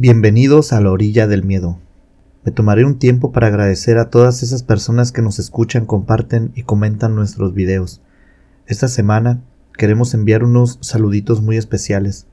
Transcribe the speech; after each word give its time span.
Bienvenidos 0.00 0.72
a 0.72 0.80
la 0.80 0.92
orilla 0.92 1.26
del 1.26 1.42
miedo. 1.42 1.80
Me 2.44 2.52
tomaré 2.52 2.84
un 2.84 3.00
tiempo 3.00 3.32
para 3.32 3.48
agradecer 3.48 3.98
a 3.98 4.10
todas 4.10 4.44
esas 4.44 4.62
personas 4.62 5.10
que 5.10 5.22
nos 5.22 5.40
escuchan, 5.40 5.86
comparten 5.86 6.52
y 6.54 6.62
comentan 6.62 7.16
nuestros 7.16 7.52
videos. 7.52 8.00
Esta 8.68 8.86
semana 8.86 9.42
queremos 9.76 10.14
enviar 10.14 10.44
unos 10.44 10.78
saluditos 10.82 11.42
muy 11.42 11.56
especiales. 11.56 12.28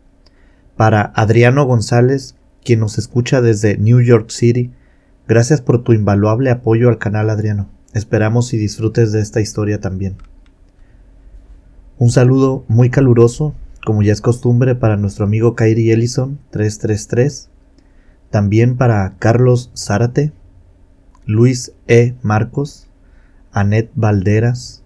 Para 0.77 1.11
Adriano 1.15 1.65
González, 1.65 2.35
quien 2.63 2.81
nos 2.81 2.99
escucha 2.99 3.41
desde 3.41 3.79
New 3.79 3.99
York 3.99 4.29
City, 4.29 4.71
gracias 5.27 5.61
por 5.61 5.83
tu 5.83 5.93
invaluable 5.93 6.51
apoyo 6.51 6.87
al 6.87 6.99
canal 6.99 7.31
Adriano. 7.31 7.67
Esperamos 7.95 8.53
y 8.53 8.57
disfrutes 8.57 9.11
de 9.11 9.21
esta 9.21 9.41
historia 9.41 9.79
también. 9.79 10.17
Un 11.97 12.11
saludo 12.11 12.63
muy 12.67 12.91
caluroso, 12.91 13.55
como 13.83 14.03
ya 14.03 14.13
es 14.13 14.21
costumbre, 14.21 14.75
para 14.75 14.97
nuestro 14.97 15.25
amigo 15.25 15.55
Kyrie 15.55 15.93
Ellison 15.93 16.37
333 16.51 17.49
también 18.29 18.77
para 18.77 19.15
Carlos 19.19 19.71
Zárate, 19.75 20.33
Luis 21.25 21.73
E. 21.87 22.15
Marcos, 22.21 22.87
Anet 23.51 23.89
Valderas, 23.95 24.83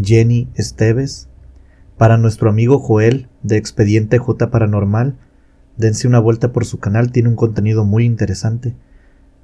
Jenny 0.00 0.48
Esteves, 0.54 1.28
para 1.96 2.18
nuestro 2.18 2.50
amigo 2.50 2.78
Joel 2.78 3.28
de 3.42 3.56
Expediente 3.56 4.18
J 4.18 4.50
Paranormal, 4.50 5.16
dense 5.76 6.08
una 6.08 6.18
vuelta 6.18 6.52
por 6.52 6.64
su 6.64 6.78
canal, 6.78 7.12
tiene 7.12 7.28
un 7.28 7.36
contenido 7.36 7.84
muy 7.84 8.04
interesante. 8.04 8.74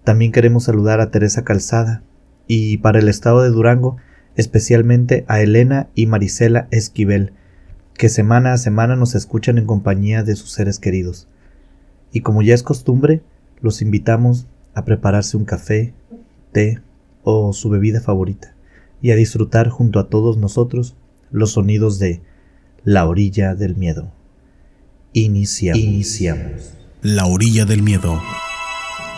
También 0.05 0.33
queremos 0.33 0.65
saludar 0.65 1.01
a 1.01 1.11
Teresa 1.11 1.45
Calzada 1.45 2.03
y 2.47 2.79
para 2.79 2.99
el 2.99 3.09
estado 3.09 3.43
de 3.43 3.51
Durango, 3.51 3.97
especialmente 4.37 5.25
a 5.29 5.41
Elena 5.41 5.89
y 5.95 6.07
Marisela 6.07 6.69
Esquivel, 6.71 7.33
que 7.95 8.09
semana 8.09 8.53
a 8.53 8.59
semana 8.59 8.97
nos 8.97 9.15
escuchan 9.15 9.59
en 9.59 9.67
compañía 9.67 10.23
de 10.23 10.37
sus 10.37 10.53
seres 10.53 10.79
queridos. 10.79 11.29
Y 12.13 12.21
como 12.21 12.43
ya 12.43 12.55
es 12.55 12.63
costumbre, 12.63 13.23
los 13.61 13.83
invitamos 13.83 14.47
a 14.75 14.85
prepararse 14.85 15.37
un 15.37 15.45
café, 15.45 15.95
té 16.53 16.81
o 17.23 17.53
su 17.53 17.69
bebida 17.69 18.01
favorita 18.01 18.55
y 19.03 19.11
a 19.11 19.17
disfrutar 19.17 19.69
junto 19.69 19.99
a 19.99 20.09
todos 20.09 20.37
nosotros 20.37 20.97
los 21.31 21.53
sonidos 21.53 21.99
de 21.99 22.23
La 22.85 23.07
orilla 23.07 23.55
del 23.55 23.77
miedo. 23.77 24.13
Iniciamos. 25.13 25.83
Iniciamos. 25.83 26.75
La 27.03 27.27
orilla 27.27 27.65
del 27.65 27.83
miedo, 27.83 28.21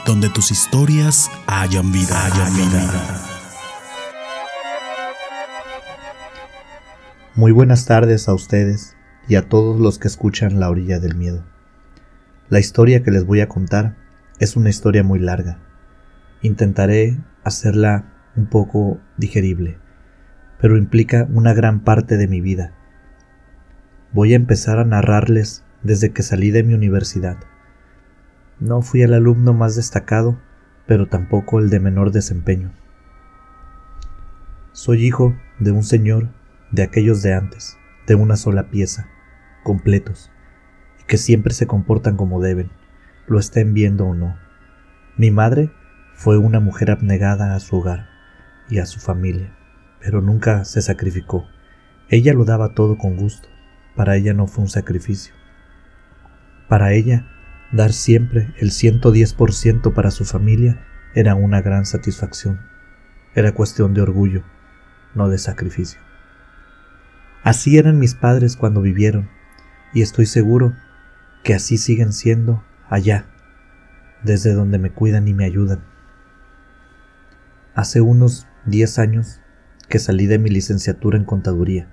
donde 0.07 0.29
tus 0.29 0.51
historias 0.51 1.31
hayan 1.47 1.93
vida, 1.93 2.27
hayan 2.27 2.57
vida. 2.57 3.27
Muy 7.37 7.53
buenas 7.53 7.87
tardes 7.87 8.29
a 8.29 8.35
ustedes 8.35 8.97
y 9.29 9.37
a 9.37 9.49
todos 9.49 9.81
los 9.81 9.99
que 9.99 10.09
escuchan 10.09 10.61
La 10.61 10.69
orilla 10.69 10.99
del 10.99 11.15
miedo. 11.15 11.50
La 12.51 12.59
historia 12.59 13.05
que 13.05 13.13
les 13.13 13.25
voy 13.25 13.41
a 13.43 13.49
contar 13.49 13.95
es 14.41 14.57
una 14.57 14.71
historia 14.71 15.05
muy 15.05 15.21
larga. 15.21 15.59
Intentaré 16.43 17.17
hacerla 17.45 18.13
un 18.35 18.47
poco 18.47 18.99
digerible, 19.17 19.79
pero 20.61 20.77
implica 20.77 21.29
una 21.33 21.55
gran 21.55 21.85
parte 21.85 22.17
de 22.17 22.27
mi 22.27 22.41
vida. 22.41 22.73
Voy 24.13 24.33
a 24.33 24.37
empezar 24.37 24.81
a 24.81 24.85
narrarles 24.85 25.63
desde 25.85 26.11
que 26.11 26.25
salí 26.25 26.51
de 26.51 26.65
mi 26.65 26.75
universidad. 26.75 27.37
No 28.59 28.83
fui 28.83 29.03
el 29.03 29.15
alumno 29.15 29.55
más 29.55 29.77
destacado, 29.77 30.37
pero 30.89 31.07
tampoco 31.07 31.61
el 31.61 31.71
de 31.71 31.79
menor 31.79 32.11
desempeño. 32.11 32.73
Soy 34.73 35.07
hijo 35.07 35.37
de 35.61 35.71
un 35.71 35.85
señor 35.85 36.31
de 36.73 36.83
aquellos 36.83 37.23
de 37.23 37.33
antes, 37.33 37.77
de 38.09 38.17
una 38.17 38.35
sola 38.35 38.71
pieza, 38.71 39.07
completos 39.63 40.30
que 41.11 41.19
siempre 41.19 41.53
se 41.53 41.67
comportan 41.67 42.17
como 42.17 42.41
deben, 42.41 42.71
lo 43.27 43.41
estén 43.41 43.75
viendo 43.75 44.07
o 44.07 44.15
no. 44.15 44.39
Mi 45.17 45.33
madre 45.33 45.73
fue 46.15 46.39
una 46.39 46.61
mujer 46.61 46.93
abnegada 46.93 47.57
a 47.57 47.59
su 47.59 47.79
hogar 47.79 48.07
y 48.69 48.79
a 48.79 48.87
su 48.87 49.01
familia, 49.01 49.53
pero 50.01 50.21
nunca 50.21 50.65
se 50.65 50.81
sacrificó. 50.81 51.49
Ella 52.11 52.33
lo 52.33 52.45
daba 52.45 52.75
todo 52.75 52.97
con 52.97 53.17
gusto. 53.17 53.49
Para 53.97 54.15
ella 54.15 54.35
no 54.35 54.47
fue 54.47 54.63
un 54.63 54.71
sacrificio. 54.71 55.35
Para 56.69 56.93
ella, 56.93 57.27
dar 57.73 57.93
siempre 57.93 58.55
el 58.59 58.71
110% 58.71 59.93
para 59.93 60.13
su 60.13 60.25
familia 60.25 60.81
era 61.17 61.35
una 61.35 61.61
gran 61.61 61.87
satisfacción. 61.87 62.61
Era 63.35 63.51
cuestión 63.51 63.95
de 63.95 64.03
orgullo, 64.03 64.45
no 65.17 65.29
de 65.29 65.39
sacrificio. 65.39 66.01
Así 67.43 67.79
eran 67.79 67.99
mis 67.99 68.15
padres 68.15 68.57
cuando 68.57 68.81
vivieron, 68.81 69.29
y 69.93 70.03
estoy 70.03 70.27
seguro 70.27 70.73
que 71.43 71.55
así 71.55 71.79
siguen 71.79 72.13
siendo 72.13 72.63
allá, 72.89 73.27
desde 74.23 74.53
donde 74.53 74.79
me 74.79 74.91
cuidan 74.91 75.27
y 75.29 75.35
me 75.35 75.45
ayudan. 75.45 75.81
Hace 77.75 78.01
unos 78.01 78.47
10 78.67 78.99
años 78.99 79.41
que 79.89 79.99
salí 79.99 80.27
de 80.27 80.39
mi 80.39 80.51
licenciatura 80.51 81.17
en 81.17 81.25
contaduría. 81.25 81.89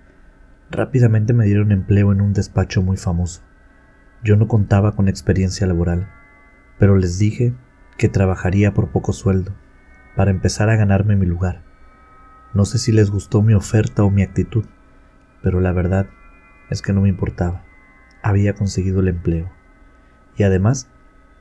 Rápidamente 0.69 1.34
me 1.34 1.46
dieron 1.46 1.72
empleo 1.72 2.12
en 2.12 2.22
un 2.22 2.34
despacho 2.34 2.81
muy 2.81 2.97
famoso. 2.97 3.41
Yo 4.24 4.35
no 4.35 4.47
contaba 4.47 4.96
con 4.96 5.08
experiencia 5.08 5.66
laboral, 5.66 6.09
pero 6.78 6.97
les 6.97 7.18
dije 7.18 7.53
que 7.97 8.09
trabajaría 8.09 8.74
por 8.74 8.90
poco 8.90 9.14
sueldo, 9.14 9.56
para 10.16 10.31
empezar 10.31 10.69
a 10.69 10.75
ganarme 10.75 11.16
mi 11.16 11.25
lugar. 11.25 11.64
No 12.53 12.66
sé 12.66 12.79
si 12.79 12.91
les 12.91 13.09
gustó 13.09 13.41
mi 13.41 13.53
oferta 13.53 14.03
o 14.03 14.12
mi 14.12 14.24
actitud, 14.24 14.66
pero 15.41 15.62
la 15.62 15.72
verdad 15.72 16.08
es 16.69 16.81
que 16.81 16.91
no 16.91 17.02
me 17.02 17.09
importaba 17.09 17.66
había 18.27 18.53
conseguido 18.53 18.99
el 18.99 19.07
empleo. 19.07 19.49
Y 20.35 20.43
además, 20.43 20.89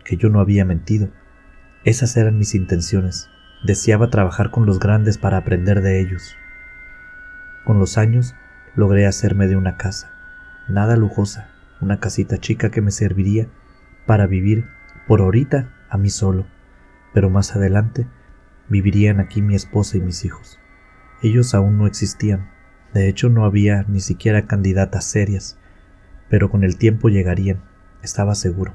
que 0.04 0.16
yo 0.16 0.28
no 0.28 0.41
había 0.41 0.64
mentido. 0.64 1.08
Esas 1.84 2.16
eran 2.16 2.38
mis 2.38 2.54
intenciones. 2.54 3.28
Deseaba 3.64 4.08
trabajar 4.08 4.50
con 4.50 4.66
los 4.66 4.78
grandes 4.78 5.19
para 5.19 5.38
aprender 5.38 5.82
de 5.82 6.00
ellos. 6.00 6.36
Con 7.64 7.80
los 7.80 7.98
años 7.98 8.34
logré 8.76 9.06
hacerme 9.06 9.48
de 9.48 9.56
una 9.56 9.76
casa, 9.76 10.12
nada 10.69 10.96
lujosa, 10.96 11.48
una 11.80 11.98
casita 11.98 12.38
chica 12.38 12.70
que 12.70 12.80
me 12.80 12.92
serviría 12.92 13.48
para 14.06 14.26
vivir 14.26 14.66
por 15.08 15.20
ahorita 15.20 15.72
a 15.88 15.98
mí 15.98 16.10
solo, 16.10 16.46
pero 17.12 17.30
más 17.30 17.56
adelante 17.56 18.06
vivirían 18.69 19.19
aquí 19.19 19.42
mi 19.42 19.56
esposa 19.56 19.96
y 19.96 20.00
mis 20.00 20.25
hijos. 20.25 20.60
Ellos 21.22 21.54
aún 21.54 21.78
no 21.78 21.86
existían, 21.86 22.50
de 22.94 23.08
hecho 23.08 23.28
no 23.28 23.44
había 23.44 23.84
ni 23.88 24.00
siquiera 24.00 24.46
candidatas 24.46 25.04
serias, 25.04 25.58
pero 26.28 26.50
con 26.50 26.64
el 26.64 26.76
tiempo 26.76 27.09
llegarían, 27.09 27.62
estaba 28.03 28.34
seguro, 28.34 28.75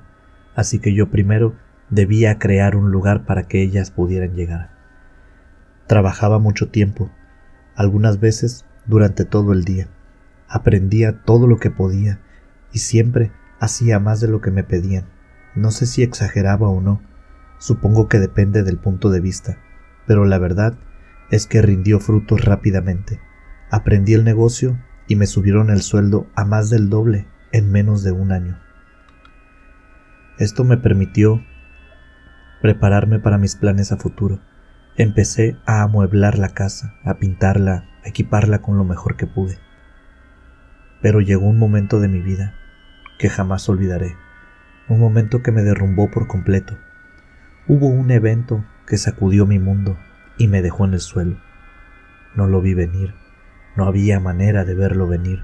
así 0.55 0.79
que 0.79 0.93
yo 0.93 1.09
primero 1.09 1.55
debía 1.89 2.39
crear 2.39 2.75
un 2.75 2.91
lugar 2.91 3.25
para 3.25 3.43
que 3.43 3.61
ellas 3.61 3.91
pudieran 3.91 4.33
llegar. 4.33 4.71
Trabajaba 5.87 6.39
mucho 6.39 6.69
tiempo, 6.69 7.11
algunas 7.75 8.19
veces 8.19 8.65
durante 8.85 9.25
todo 9.25 9.51
el 9.53 9.65
día. 9.65 9.87
Aprendía 10.47 11.21
todo 11.23 11.47
lo 11.47 11.57
que 11.57 11.69
podía 11.69 12.19
y 12.71 12.79
siempre 12.79 13.31
hacía 13.59 13.99
más 13.99 14.21
de 14.21 14.27
lo 14.27 14.41
que 14.41 14.51
me 14.51 14.63
pedían. 14.63 15.05
No 15.55 15.71
sé 15.71 15.85
si 15.85 16.01
exageraba 16.01 16.69
o 16.69 16.81
no, 16.81 17.01
supongo 17.59 18.07
que 18.07 18.19
depende 18.19 18.63
del 18.63 18.77
punto 18.77 19.09
de 19.09 19.19
vista, 19.19 19.57
pero 20.07 20.25
la 20.25 20.39
verdad 20.39 20.77
es 21.29 21.45
que 21.45 21.61
rindió 21.61 21.99
frutos 21.99 22.43
rápidamente. 22.45 23.19
Aprendí 23.69 24.13
el 24.13 24.23
negocio 24.23 24.79
y 25.07 25.15
me 25.15 25.27
subieron 25.27 25.69
el 25.69 25.81
sueldo 25.81 26.27
a 26.35 26.45
más 26.45 26.69
del 26.69 26.89
doble 26.89 27.27
en 27.51 27.71
menos 27.71 28.03
de 28.03 28.11
un 28.11 28.31
año. 28.31 28.57
Esto 30.37 30.63
me 30.63 30.77
permitió 30.77 31.43
prepararme 32.61 33.19
para 33.19 33.37
mis 33.37 33.55
planes 33.55 33.91
a 33.91 33.97
futuro. 33.97 34.39
Empecé 34.95 35.57
a 35.65 35.81
amueblar 35.81 36.37
la 36.37 36.49
casa, 36.49 36.95
a 37.03 37.15
pintarla, 37.15 37.85
a 38.03 38.09
equiparla 38.09 38.61
con 38.61 38.77
lo 38.77 38.83
mejor 38.83 39.17
que 39.17 39.27
pude. 39.27 39.57
Pero 41.01 41.21
llegó 41.21 41.47
un 41.47 41.57
momento 41.57 41.99
de 41.99 42.07
mi 42.07 42.21
vida 42.21 42.55
que 43.19 43.29
jamás 43.29 43.67
olvidaré, 43.69 44.15
un 44.87 44.99
momento 44.99 45.43
que 45.43 45.51
me 45.51 45.63
derrumbó 45.63 46.09
por 46.09 46.27
completo. 46.27 46.77
Hubo 47.67 47.87
un 47.87 48.11
evento 48.11 48.65
que 48.87 48.97
sacudió 48.97 49.45
mi 49.45 49.59
mundo 49.59 49.97
y 50.37 50.47
me 50.47 50.61
dejó 50.61 50.85
en 50.85 50.93
el 50.93 50.99
suelo. 50.99 51.37
No 52.35 52.47
lo 52.47 52.61
vi 52.61 52.73
venir, 52.73 53.13
no 53.75 53.85
había 53.85 54.19
manera 54.19 54.65
de 54.65 54.73
verlo 54.73 55.07
venir. 55.07 55.43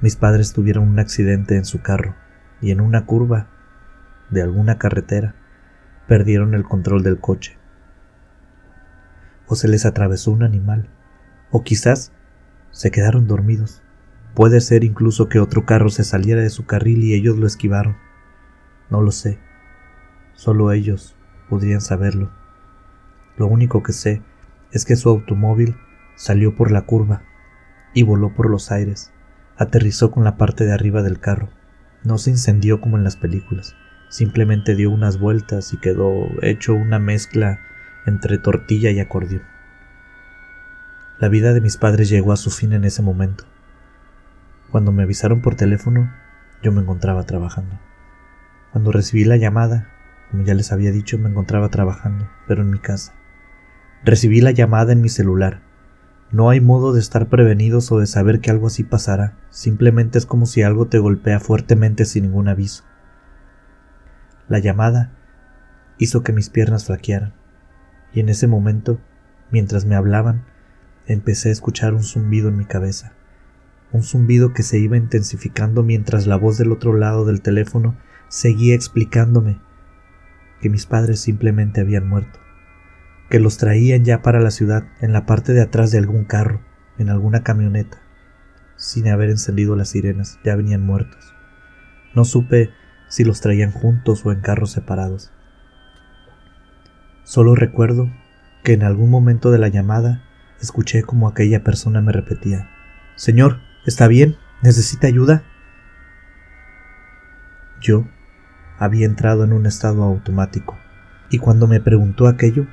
Mis 0.00 0.14
padres 0.14 0.52
tuvieron 0.52 0.88
un 0.88 1.00
accidente 1.00 1.56
en 1.56 1.64
su 1.64 1.82
carro 1.82 2.14
y 2.60 2.70
en 2.70 2.80
una 2.80 3.04
curva 3.04 3.48
de 4.30 4.42
alguna 4.42 4.78
carretera 4.78 5.34
perdieron 6.06 6.54
el 6.54 6.62
control 6.62 7.02
del 7.02 7.18
coche. 7.18 7.58
O 9.48 9.56
se 9.56 9.66
les 9.66 9.86
atravesó 9.86 10.30
un 10.30 10.44
animal, 10.44 10.88
o 11.50 11.64
quizás 11.64 12.12
se 12.70 12.92
quedaron 12.92 13.26
dormidos. 13.26 13.82
Puede 14.34 14.60
ser 14.60 14.84
incluso 14.84 15.28
que 15.28 15.40
otro 15.40 15.66
carro 15.66 15.88
se 15.88 16.04
saliera 16.04 16.42
de 16.42 16.50
su 16.50 16.64
carril 16.64 17.02
y 17.02 17.14
ellos 17.14 17.36
lo 17.36 17.48
esquivaron. 17.48 17.96
No 18.90 19.02
lo 19.02 19.10
sé. 19.10 19.40
Solo 20.34 20.70
ellos 20.70 21.16
podrían 21.48 21.80
saberlo. 21.80 22.30
Lo 23.36 23.48
único 23.48 23.82
que 23.82 23.92
sé 23.92 24.22
es 24.70 24.84
que 24.84 24.94
su 24.94 25.08
automóvil 25.08 25.76
salió 26.14 26.54
por 26.54 26.70
la 26.70 26.82
curva 26.82 27.22
y 27.94 28.04
voló 28.04 28.32
por 28.32 28.48
los 28.48 28.70
aires 28.70 29.12
aterrizó 29.58 30.10
con 30.10 30.24
la 30.24 30.36
parte 30.36 30.64
de 30.64 30.72
arriba 30.72 31.02
del 31.02 31.20
carro. 31.20 31.48
No 32.04 32.18
se 32.18 32.30
incendió 32.30 32.80
como 32.80 32.96
en 32.96 33.04
las 33.04 33.16
películas, 33.16 33.74
simplemente 34.08 34.74
dio 34.74 34.90
unas 34.90 35.18
vueltas 35.18 35.72
y 35.72 35.78
quedó 35.78 36.28
hecho 36.42 36.74
una 36.74 36.98
mezcla 36.98 37.58
entre 38.06 38.38
tortilla 38.38 38.90
y 38.90 39.00
acordeón. 39.00 39.42
La 41.18 41.28
vida 41.28 41.52
de 41.52 41.60
mis 41.60 41.76
padres 41.76 42.08
llegó 42.08 42.32
a 42.32 42.36
su 42.36 42.50
fin 42.50 42.72
en 42.72 42.84
ese 42.84 43.02
momento. 43.02 43.44
Cuando 44.70 44.92
me 44.92 45.02
avisaron 45.02 45.42
por 45.42 45.56
teléfono, 45.56 46.12
yo 46.62 46.70
me 46.70 46.80
encontraba 46.80 47.24
trabajando. 47.24 47.78
Cuando 48.70 48.92
recibí 48.92 49.24
la 49.24 49.36
llamada, 49.36 49.88
como 50.30 50.44
ya 50.44 50.54
les 50.54 50.70
había 50.72 50.92
dicho, 50.92 51.18
me 51.18 51.28
encontraba 51.28 51.70
trabajando, 51.70 52.28
pero 52.46 52.62
en 52.62 52.70
mi 52.70 52.78
casa. 52.78 53.14
Recibí 54.04 54.40
la 54.40 54.52
llamada 54.52 54.92
en 54.92 55.00
mi 55.00 55.08
celular. 55.08 55.62
No 56.30 56.50
hay 56.50 56.60
modo 56.60 56.92
de 56.92 57.00
estar 57.00 57.28
prevenidos 57.28 57.90
o 57.90 58.00
de 58.00 58.06
saber 58.06 58.40
que 58.40 58.50
algo 58.50 58.66
así 58.66 58.84
pasará, 58.84 59.38
simplemente 59.48 60.18
es 60.18 60.26
como 60.26 60.44
si 60.44 60.62
algo 60.62 60.86
te 60.86 60.98
golpea 60.98 61.40
fuertemente 61.40 62.04
sin 62.04 62.24
ningún 62.24 62.48
aviso. 62.48 62.84
La 64.46 64.58
llamada 64.58 65.10
hizo 65.96 66.22
que 66.22 66.34
mis 66.34 66.50
piernas 66.50 66.84
flaquearan, 66.84 67.32
y 68.12 68.20
en 68.20 68.28
ese 68.28 68.46
momento, 68.46 69.00
mientras 69.50 69.86
me 69.86 69.94
hablaban, 69.94 70.44
empecé 71.06 71.48
a 71.48 71.52
escuchar 71.52 71.94
un 71.94 72.02
zumbido 72.02 72.50
en 72.50 72.58
mi 72.58 72.66
cabeza, 72.66 73.14
un 73.92 74.02
zumbido 74.02 74.52
que 74.52 74.62
se 74.62 74.78
iba 74.78 74.98
intensificando 74.98 75.82
mientras 75.82 76.26
la 76.26 76.36
voz 76.36 76.58
del 76.58 76.72
otro 76.72 76.92
lado 76.92 77.24
del 77.24 77.40
teléfono 77.40 77.96
seguía 78.28 78.74
explicándome 78.74 79.58
que 80.60 80.68
mis 80.68 80.84
padres 80.84 81.20
simplemente 81.20 81.80
habían 81.80 82.06
muerto 82.06 82.38
que 83.28 83.40
los 83.40 83.58
traían 83.58 84.04
ya 84.04 84.22
para 84.22 84.40
la 84.40 84.50
ciudad 84.50 84.84
en 85.00 85.12
la 85.12 85.26
parte 85.26 85.52
de 85.52 85.60
atrás 85.60 85.90
de 85.90 85.98
algún 85.98 86.24
carro, 86.24 86.60
en 86.98 87.10
alguna 87.10 87.42
camioneta. 87.42 87.98
Sin 88.76 89.08
haber 89.08 89.28
encendido 89.30 89.76
las 89.76 89.90
sirenas, 89.90 90.38
ya 90.44 90.56
venían 90.56 90.84
muertos. 90.84 91.34
No 92.14 92.24
supe 92.24 92.70
si 93.08 93.24
los 93.24 93.40
traían 93.40 93.72
juntos 93.72 94.24
o 94.24 94.32
en 94.32 94.40
carros 94.40 94.70
separados. 94.70 95.32
Solo 97.24 97.54
recuerdo 97.54 98.10
que 98.64 98.72
en 98.72 98.82
algún 98.82 99.10
momento 99.10 99.50
de 99.50 99.58
la 99.58 99.68
llamada 99.68 100.22
escuché 100.60 101.02
como 101.02 101.28
aquella 101.28 101.62
persona 101.62 102.00
me 102.00 102.12
repetía, 102.12 102.70
Señor, 103.16 103.60
¿está 103.84 104.08
bien? 104.08 104.36
¿Necesita 104.62 105.06
ayuda? 105.06 105.42
Yo 107.80 108.06
había 108.78 109.06
entrado 109.06 109.44
en 109.44 109.52
un 109.52 109.66
estado 109.66 110.02
automático, 110.04 110.78
y 111.30 111.38
cuando 111.38 111.66
me 111.66 111.80
preguntó 111.80 112.26
aquello, 112.26 112.66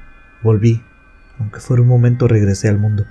Volví, 0.46 0.84
aunque 1.40 1.60
fuera 1.60 1.82
un 1.82 1.88
momento 1.88 2.28
regresé 2.28 2.70
al 2.70 2.78
mundo. 2.78 3.08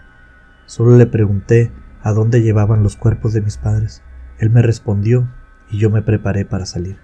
Solo 0.66 0.96
le 0.96 1.06
pregunté 1.06 1.72
a 2.00 2.12
dónde 2.12 2.42
llevaban 2.42 2.84
los 2.84 2.94
cuerpos 2.94 3.32
de 3.32 3.40
mis 3.40 3.56
padres. 3.56 4.04
Él 4.38 4.50
me 4.50 4.62
respondió 4.62 5.28
y 5.68 5.78
yo 5.78 5.90
me 5.90 6.00
preparé 6.00 6.44
para 6.44 6.64
salir. 6.64 6.96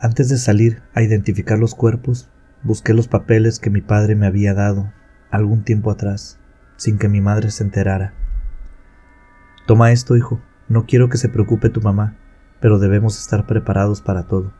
Antes 0.00 0.28
de 0.28 0.36
salir 0.36 0.82
a 0.94 1.02
identificar 1.02 1.60
los 1.60 1.76
cuerpos, 1.76 2.28
busqué 2.64 2.92
los 2.92 3.06
papeles 3.06 3.60
que 3.60 3.70
mi 3.70 3.82
padre 3.82 4.16
me 4.16 4.26
había 4.26 4.52
dado 4.52 4.92
algún 5.30 5.62
tiempo 5.62 5.92
atrás, 5.92 6.40
sin 6.76 6.98
que 6.98 7.08
mi 7.08 7.20
madre 7.20 7.52
se 7.52 7.62
enterara. 7.62 8.14
Toma 9.68 9.92
esto, 9.92 10.16
hijo, 10.16 10.40
no 10.68 10.86
quiero 10.86 11.08
que 11.08 11.18
se 11.18 11.28
preocupe 11.28 11.68
tu 11.68 11.80
mamá, 11.80 12.16
pero 12.58 12.80
debemos 12.80 13.16
estar 13.16 13.46
preparados 13.46 14.00
para 14.02 14.24
todo. 14.24 14.57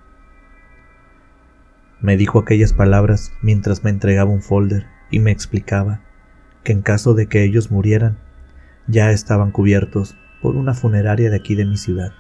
Me 2.01 2.17
dijo 2.17 2.39
aquellas 2.39 2.73
palabras 2.73 3.33
mientras 3.43 3.83
me 3.83 3.91
entregaba 3.91 4.31
un 4.31 4.43
folder 4.43 4.87
y 5.11 5.19
me 5.19 5.33
explicaba 5.33 6.01
que 6.63 6.73
en 6.73 6.83
caso 6.83 7.15
de 7.15 7.27
que 7.27 7.43
ellos 7.43 7.73
murieran, 7.73 8.19
ya 8.87 9.11
estaban 9.11 9.51
cubiertos 9.51 10.17
por 10.41 10.55
una 10.55 10.75
funeraria 10.75 11.29
de 11.29 11.37
aquí 11.37 11.57
de 11.57 11.67
mi 11.67 11.77
ciudad. 11.77 12.13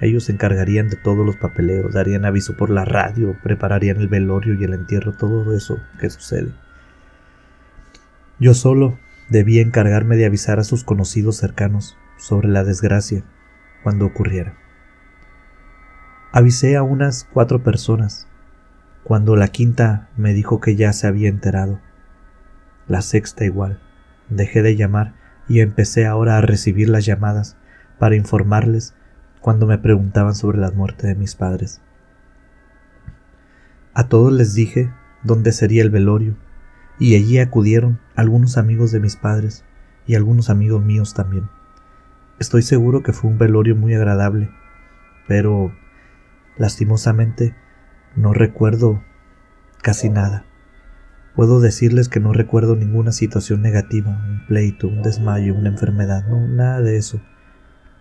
Ellos 0.00 0.24
se 0.24 0.32
encargarían 0.32 0.88
de 0.88 0.96
todos 0.96 1.26
los 1.26 1.36
papeleos, 1.36 1.92
darían 1.92 2.24
aviso 2.24 2.56
por 2.56 2.70
la 2.70 2.84
radio, 2.84 3.36
prepararían 3.42 3.98
el 3.98 4.08
velorio 4.08 4.54
y 4.54 4.64
el 4.64 4.72
entierro, 4.72 5.12
todo 5.12 5.54
eso 5.54 5.78
que 6.00 6.08
sucede. 6.08 6.52
Yo 8.38 8.54
solo 8.54 8.98
debía 9.28 9.62
encargarme 9.62 10.16
de 10.16 10.26
avisar 10.26 10.58
a 10.58 10.64
sus 10.64 10.84
conocidos 10.84 11.36
cercanos 11.36 11.96
sobre 12.18 12.48
la 12.48 12.64
desgracia 12.64 13.24
cuando 13.82 14.06
ocurriera. 14.06 14.54
Avisé 16.32 16.76
a 16.76 16.82
unas 16.82 17.24
cuatro 17.32 17.62
personas 17.62 18.26
cuando 19.06 19.36
la 19.36 19.46
quinta 19.46 20.08
me 20.16 20.32
dijo 20.32 20.60
que 20.60 20.74
ya 20.74 20.92
se 20.92 21.06
había 21.06 21.28
enterado. 21.28 21.78
La 22.88 23.02
sexta 23.02 23.44
igual. 23.44 23.78
Dejé 24.30 24.62
de 24.62 24.74
llamar 24.74 25.14
y 25.46 25.60
empecé 25.60 26.06
ahora 26.06 26.36
a 26.36 26.40
recibir 26.40 26.88
las 26.88 27.06
llamadas 27.06 27.56
para 28.00 28.16
informarles 28.16 28.94
cuando 29.40 29.68
me 29.68 29.78
preguntaban 29.78 30.34
sobre 30.34 30.58
la 30.58 30.72
muerte 30.72 31.06
de 31.06 31.14
mis 31.14 31.36
padres. 31.36 31.80
A 33.94 34.08
todos 34.08 34.32
les 34.32 34.54
dije 34.54 34.92
dónde 35.22 35.52
sería 35.52 35.84
el 35.84 35.90
velorio, 35.90 36.34
y 36.98 37.14
allí 37.14 37.38
acudieron 37.38 38.00
algunos 38.16 38.58
amigos 38.58 38.90
de 38.90 38.98
mis 38.98 39.14
padres 39.14 39.64
y 40.08 40.16
algunos 40.16 40.50
amigos 40.50 40.84
míos 40.84 41.14
también. 41.14 41.48
Estoy 42.40 42.62
seguro 42.62 43.04
que 43.04 43.12
fue 43.12 43.30
un 43.30 43.38
velorio 43.38 43.76
muy 43.76 43.94
agradable, 43.94 44.50
pero 45.28 45.72
lastimosamente 46.56 47.54
no 48.16 48.32
recuerdo 48.32 49.02
casi 49.82 50.08
nada. 50.08 50.44
Puedo 51.34 51.60
decirles 51.60 52.08
que 52.08 52.18
no 52.18 52.32
recuerdo 52.32 52.76
ninguna 52.76 53.12
situación 53.12 53.60
negativa, 53.60 54.10
un 54.10 54.46
pleito, 54.46 54.88
un 54.88 55.02
desmayo, 55.02 55.54
una 55.54 55.68
enfermedad, 55.68 56.26
no, 56.26 56.48
nada 56.48 56.80
de 56.80 56.96
eso. 56.96 57.20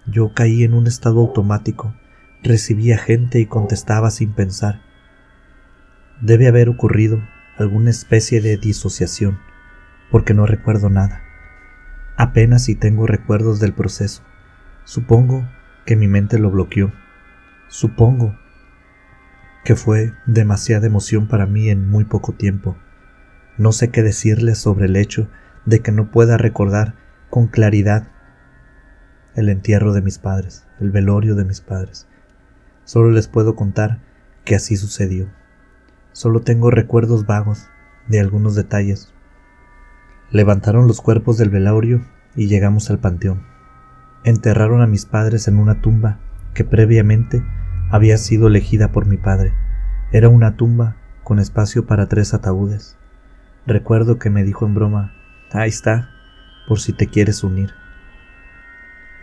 Yo 0.07 0.33
caí 0.33 0.63
en 0.63 0.73
un 0.73 0.88
estado 0.88 1.19
automático, 1.19 1.94
recibía 2.44 2.97
gente 2.97 3.39
y 3.39 3.45
contestaba 3.45 4.09
sin 4.09 4.31
pensar. 4.33 4.81
Debe 6.21 6.47
haber 6.47 6.69
ocurrido 6.69 7.21
alguna 7.57 7.89
especie 7.89 8.39
de 8.39 8.56
disociación, 8.56 9.38
porque 10.11 10.33
no 10.33 10.45
recuerdo 10.45 10.89
nada. 10.89 11.21
Apenas 12.15 12.63
si 12.63 12.75
tengo 12.75 13.06
recuerdos 13.06 13.59
del 13.59 13.73
proceso. 13.73 14.23
Supongo 14.85 15.45
que 15.85 15.97
mi 15.97 16.07
mente 16.07 16.39
lo 16.39 16.51
bloqueó. 16.51 16.94
Supongo 17.68 18.38
que 19.65 19.75
fue 19.75 20.13
demasiada 20.27 20.85
emoción 20.85 21.27
para 21.27 21.47
mí 21.47 21.69
en 21.69 21.89
muy 21.89 22.06
poco 22.06 22.33
tiempo. 22.33 22.77
No 23.57 23.71
sé 23.71 23.89
qué 23.89 24.03
decirles 24.03 24.59
sobre 24.59 24.85
el 24.85 24.95
hecho 24.95 25.27
de 25.65 25.79
que 25.79 25.91
no 25.91 26.12
pueda 26.12 26.38
recordar 26.38 26.94
con 27.31 27.47
claridad 27.47 28.07
el 29.33 29.50
entierro 29.50 29.91
de 29.91 30.03
mis 30.03 30.19
padres, 30.19 30.67
el 30.79 30.91
velorio 30.91 31.33
de 31.33 31.45
mis 31.45 31.62
padres. 31.62 32.07
Solo 32.83 33.09
les 33.09 33.27
puedo 33.27 33.56
contar 33.56 34.01
que 34.44 34.53
así 34.53 34.77
sucedió. 34.77 35.30
Solo 36.11 36.42
tengo 36.42 36.69
recuerdos 36.69 37.25
vagos 37.25 37.68
de 38.07 38.19
algunos 38.19 38.54
detalles. 38.54 39.11
Levantaron 40.30 40.85
los 40.85 41.01
cuerpos 41.01 41.40
del 41.40 41.49
velorio 41.49 42.06
y 42.35 42.47
llegamos 42.47 42.92
al 42.92 42.99
panteón. 42.99 43.42
Enterraron 44.23 44.83
a 44.83 44.87
mis 44.87 45.07
padres 45.07 45.47
en 45.47 45.57
una 45.57 45.81
tumba 45.81 46.19
que 46.54 46.63
previamente 46.63 47.44
había 47.95 48.18
sido 48.18 48.47
elegida 48.47 48.92
por 48.92 49.06
mi 49.06 49.16
padre. 49.16 49.54
Era 50.11 50.28
una 50.28 50.57
tumba 50.57 50.97
con 51.23 51.40
espacio 51.40 51.85
para 51.85 52.07
tres 52.07 52.33
ataúdes. 52.33 52.97
Recuerdo 53.66 54.19
que 54.19 54.30
me 54.30 54.44
dijo 54.44 54.66
en 54.66 54.75
broma, 54.75 55.14
ahí 55.54 55.69
está, 55.69 56.09
por 56.68 56.81
si 56.81 56.92
te 56.92 57.07
quieres 57.07 57.42
unir. 57.42 57.71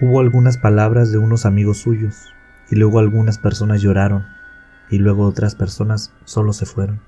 Hubo 0.00 0.21
algunas 0.21 0.57
palabras 0.57 1.12
de 1.12 1.19
unos 1.19 1.45
amigos 1.45 1.79
suyos, 1.79 2.33
y 2.71 2.76
luego 2.76 2.99
algunas 2.99 3.37
personas 3.37 3.83
lloraron, 3.83 4.25
y 4.88 4.97
luego 4.97 5.26
otras 5.26 5.55
personas 5.55 6.14
solo 6.25 6.55
se 6.55 6.64
fueron. 6.64 7.02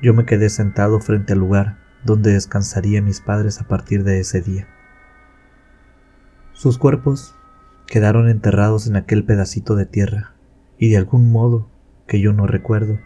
Yo 0.00 0.14
me 0.14 0.26
quedé 0.26 0.48
sentado 0.48 1.00
frente 1.00 1.32
al 1.32 1.40
lugar 1.40 1.76
donde 2.04 2.32
descansarían 2.34 3.04
mis 3.04 3.20
padres 3.20 3.60
a 3.60 3.66
partir 3.66 4.04
de 4.04 4.20
ese 4.20 4.42
día. 4.42 4.68
Sus 6.52 6.78
cuerpos 6.78 7.34
quedaron 7.88 8.28
enterrados 8.28 8.86
en 8.86 8.94
aquel 8.94 9.24
pedacito 9.24 9.74
de 9.74 9.84
tierra, 9.84 10.37
y 10.78 10.90
de 10.90 10.96
algún 10.96 11.30
modo 11.30 11.68
que 12.06 12.20
yo 12.20 12.32
no 12.32 12.46
recuerdo, 12.46 12.98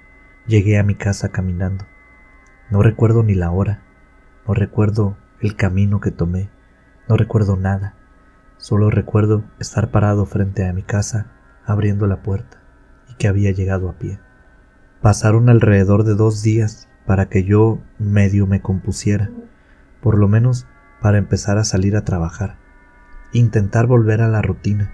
llegué 0.47 0.79
a 0.79 0.83
mi 0.83 0.95
casa 0.95 1.31
caminando. 1.31 1.87
No 2.71 2.83
recuerdo 2.83 3.23
ni 3.23 3.35
la 3.35 3.51
hora, 3.51 3.83
no 4.47 4.55
recuerdo 4.55 5.17
el 5.41 5.57
camino 5.57 6.01
que 6.01 6.11
tomé, 6.11 6.51
no 7.09 7.17
recuerdo 7.17 7.57
nada, 7.57 7.97
solo 8.59 8.91
recuerdo 8.91 9.45
estar 9.59 9.91
parado 9.91 10.27
frente 10.27 10.67
a 10.67 10.73
mi 10.73 10.83
casa 10.83 11.33
abriendo 11.65 12.07
la 12.07 12.23
puerta 12.23 12.63
y 13.09 13.15
que 13.15 13.29
había 13.29 13.51
llegado 13.51 13.89
a 13.89 13.99
pie. 13.99 14.21
Pasaron 15.01 15.49
alrededor 15.49 16.05
de 16.05 16.15
dos 16.15 16.43
días 16.43 16.89
para 17.07 17.29
que 17.29 17.45
yo 17.45 17.81
medio 17.99 18.47
me 18.47 18.61
compusiera, 18.61 19.31
por 20.01 20.17
lo 20.19 20.29
menos 20.29 20.67
para 21.01 21.19
empezar 21.19 21.59
a 21.59 21.65
salir 21.65 21.97
a 21.97 22.05
trabajar, 22.05 22.57
intentar 23.33 23.87
volver 23.87 24.23
a 24.23 24.29
la 24.29 24.43
rutina. 24.43 24.93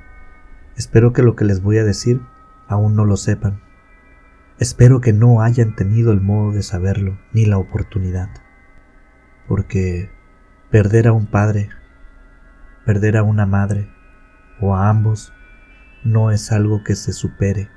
Espero 0.76 1.12
que 1.12 1.22
lo 1.22 1.36
que 1.36 1.44
les 1.44 1.62
voy 1.62 1.76
a 1.76 1.84
decir 1.84 2.22
aún 2.68 2.94
no 2.94 3.04
lo 3.04 3.16
sepan. 3.16 3.60
Espero 4.58 5.00
que 5.00 5.12
no 5.12 5.42
hayan 5.42 5.74
tenido 5.74 6.12
el 6.12 6.20
modo 6.20 6.52
de 6.52 6.62
saberlo 6.62 7.18
ni 7.32 7.46
la 7.46 7.58
oportunidad. 7.58 8.28
Porque 9.46 10.10
perder 10.70 11.08
a 11.08 11.12
un 11.12 11.26
padre, 11.26 11.70
perder 12.84 13.16
a 13.16 13.22
una 13.22 13.46
madre 13.46 13.88
o 14.60 14.74
a 14.74 14.88
ambos 14.88 15.32
no 16.04 16.30
es 16.30 16.52
algo 16.52 16.84
que 16.84 16.94
se 16.94 17.12
supere, 17.12 17.70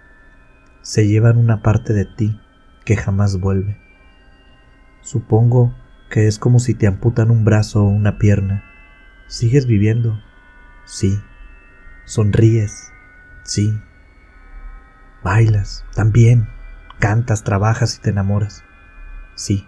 se 0.81 1.07
llevan 1.07 1.37
una 1.37 1.61
parte 1.61 1.93
de 1.93 2.05
ti 2.05 2.39
que 2.85 2.97
jamás 2.97 3.39
vuelve. 3.39 3.79
Supongo 5.01 5.73
que 6.09 6.27
es 6.27 6.39
como 6.39 6.59
si 6.59 6.73
te 6.73 6.87
amputan 6.87 7.31
un 7.31 7.45
brazo 7.45 7.83
o 7.83 7.89
una 7.89 8.17
pierna. 8.17 8.63
¿Sigues 9.27 9.65
viviendo? 9.65 10.19
Sí. 10.85 11.17
¿Sonríes? 12.05 12.91
Sí. 13.43 13.79
¿Bailas? 15.23 15.85
También. 15.93 16.47
¿Cantas, 16.99 17.43
trabajas 17.43 17.95
y 17.95 18.01
te 18.01 18.09
enamoras? 18.09 18.63
Sí. 19.35 19.67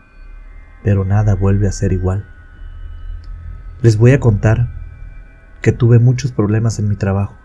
Pero 0.83 1.05
nada 1.05 1.35
vuelve 1.35 1.67
a 1.67 1.71
ser 1.71 1.93
igual. 1.93 2.25
Les 3.81 3.97
voy 3.97 4.11
a 4.11 4.19
contar 4.19 4.69
que 5.61 5.71
tuve 5.71 5.99
muchos 5.99 6.31
problemas 6.31 6.79
en 6.79 6.89
mi 6.89 6.95
trabajo. 6.95 7.37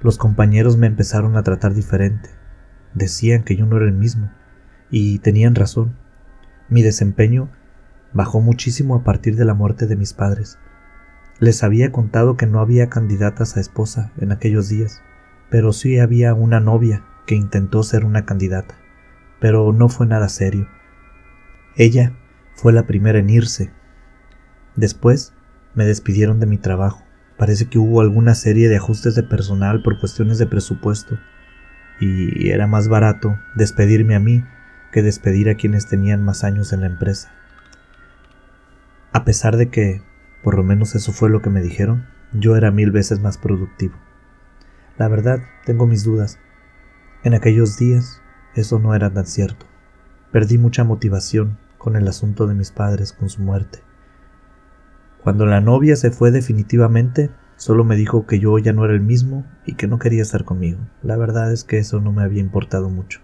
Los 0.00 0.16
compañeros 0.16 0.78
me 0.78 0.86
empezaron 0.86 1.36
a 1.36 1.42
tratar 1.42 1.74
diferente. 1.74 2.30
Decían 2.94 3.42
que 3.42 3.54
yo 3.54 3.66
no 3.66 3.76
era 3.76 3.86
el 3.86 3.92
mismo. 3.92 4.32
Y 4.90 5.18
tenían 5.18 5.54
razón. 5.54 5.96
Mi 6.70 6.82
desempeño 6.82 7.50
bajó 8.14 8.40
muchísimo 8.40 8.94
a 8.96 9.04
partir 9.04 9.36
de 9.36 9.44
la 9.44 9.54
muerte 9.54 9.86
de 9.86 9.96
mis 9.96 10.14
padres. 10.14 10.58
Les 11.38 11.62
había 11.62 11.92
contado 11.92 12.36
que 12.36 12.46
no 12.46 12.60
había 12.60 12.88
candidatas 12.88 13.56
a 13.56 13.60
esposa 13.60 14.10
en 14.18 14.32
aquellos 14.32 14.68
días, 14.68 15.02
pero 15.50 15.72
sí 15.72 15.98
había 15.98 16.34
una 16.34 16.60
novia 16.60 17.04
que 17.26 17.34
intentó 17.34 17.82
ser 17.82 18.04
una 18.04 18.24
candidata, 18.24 18.74
pero 19.40 19.72
no 19.72 19.88
fue 19.88 20.06
nada 20.06 20.28
serio. 20.28 20.68
Ella 21.76 22.12
fue 22.54 22.72
la 22.72 22.86
primera 22.86 23.18
en 23.18 23.30
irse. 23.30 23.72
Después 24.76 25.32
me 25.74 25.84
despidieron 25.84 26.40
de 26.40 26.46
mi 26.46 26.58
trabajo. 26.58 27.04
Parece 27.38 27.66
que 27.68 27.78
hubo 27.78 28.00
alguna 28.00 28.34
serie 28.34 28.68
de 28.68 28.76
ajustes 28.76 29.14
de 29.14 29.22
personal 29.22 29.82
por 29.82 29.98
cuestiones 29.98 30.38
de 30.38 30.46
presupuesto, 30.46 31.18
y 32.00 32.50
era 32.50 32.66
más 32.66 32.88
barato 32.88 33.38
despedirme 33.54 34.14
a 34.14 34.20
mí 34.20 34.44
que 34.92 35.02
despedir 35.02 35.48
a 35.48 35.54
quienes 35.54 35.86
tenían 35.86 36.22
más 36.22 36.44
años 36.44 36.72
en 36.72 36.80
la 36.80 36.86
empresa. 36.86 37.32
A 39.12 39.24
pesar 39.24 39.56
de 39.56 39.68
que, 39.68 40.02
por 40.42 40.56
lo 40.56 40.62
menos 40.62 40.94
eso 40.94 41.12
fue 41.12 41.30
lo 41.30 41.42
que 41.42 41.50
me 41.50 41.62
dijeron, 41.62 42.06
yo 42.32 42.56
era 42.56 42.70
mil 42.70 42.90
veces 42.90 43.20
más 43.20 43.38
productivo. 43.38 43.94
La 44.98 45.08
verdad, 45.08 45.40
tengo 45.64 45.86
mis 45.86 46.04
dudas. 46.04 46.38
En 47.22 47.34
aquellos 47.34 47.76
días, 47.76 48.22
eso 48.54 48.78
no 48.78 48.94
era 48.94 49.12
tan 49.12 49.26
cierto. 49.26 49.66
Perdí 50.32 50.56
mucha 50.56 50.84
motivación 50.84 51.58
con 51.76 51.96
el 51.96 52.08
asunto 52.08 52.46
de 52.46 52.54
mis 52.54 52.70
padres 52.70 53.12
con 53.12 53.28
su 53.28 53.42
muerte. 53.42 53.80
Cuando 55.22 55.44
la 55.44 55.60
novia 55.60 55.96
se 55.96 56.10
fue 56.10 56.30
definitivamente, 56.30 57.30
solo 57.56 57.84
me 57.84 57.96
dijo 57.96 58.26
que 58.26 58.38
yo 58.38 58.58
ya 58.58 58.72
no 58.72 58.86
era 58.86 58.94
el 58.94 59.02
mismo 59.02 59.44
y 59.66 59.74
que 59.74 59.86
no 59.86 59.98
quería 59.98 60.22
estar 60.22 60.44
conmigo. 60.44 60.80
La 61.02 61.18
verdad 61.18 61.52
es 61.52 61.62
que 61.62 61.76
eso 61.76 62.00
no 62.00 62.10
me 62.10 62.22
había 62.22 62.40
importado 62.40 62.88
mucho. 62.88 63.20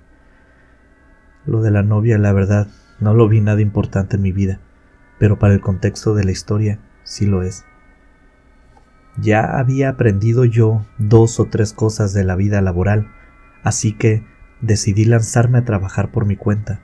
Lo 1.47 1.63
de 1.63 1.71
la 1.71 1.83
novia, 1.83 2.19
la 2.19 2.33
verdad, 2.33 2.69
no 3.01 3.15
lo 3.15 3.29
vi 3.29 3.41
nada 3.41 3.63
importante 3.63 4.17
en 4.17 4.23
mi 4.23 4.33
vida, 4.33 4.61
pero 5.19 5.39
para 5.39 5.55
el 5.55 5.63
contexto 5.63 6.15
de 6.15 6.25
la 6.25 6.33
historia 6.33 6.81
sí 7.03 7.25
lo 7.25 7.43
es. 7.43 7.65
Ya 9.19 9.59
había 9.59 9.89
aprendido 9.89 10.45
yo 10.45 10.85
dos 10.99 11.41
o 11.41 11.47
tres 11.47 11.73
cosas 11.73 12.13
de 12.13 12.25
la 12.25 12.37
vida 12.37 12.61
laboral, 12.61 13.09
así 13.67 13.93
que 13.93 14.25
decidí 14.63 15.05
lanzarme 15.05 15.59
a 15.59 15.65
trabajar 15.65 16.11
por 16.11 16.25
mi 16.25 16.37
cuenta, 16.37 16.81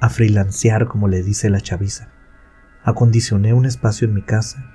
a 0.00 0.08
freelancear 0.08 0.86
como 0.86 1.08
le 1.08 1.22
dice 1.22 1.50
la 1.50 1.60
chaviza 1.60 2.12
acondicioné 2.84 3.54
un 3.54 3.64
espacio 3.64 4.08
en 4.08 4.14
mi 4.14 4.22
casa 4.22 4.70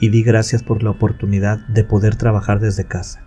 y 0.00 0.08
di 0.08 0.22
gracias 0.22 0.62
por 0.62 0.82
la 0.82 0.90
oportunidad 0.90 1.58
de 1.68 1.84
poder 1.84 2.16
trabajar 2.16 2.60
desde 2.60 2.84
casa. 2.84 3.24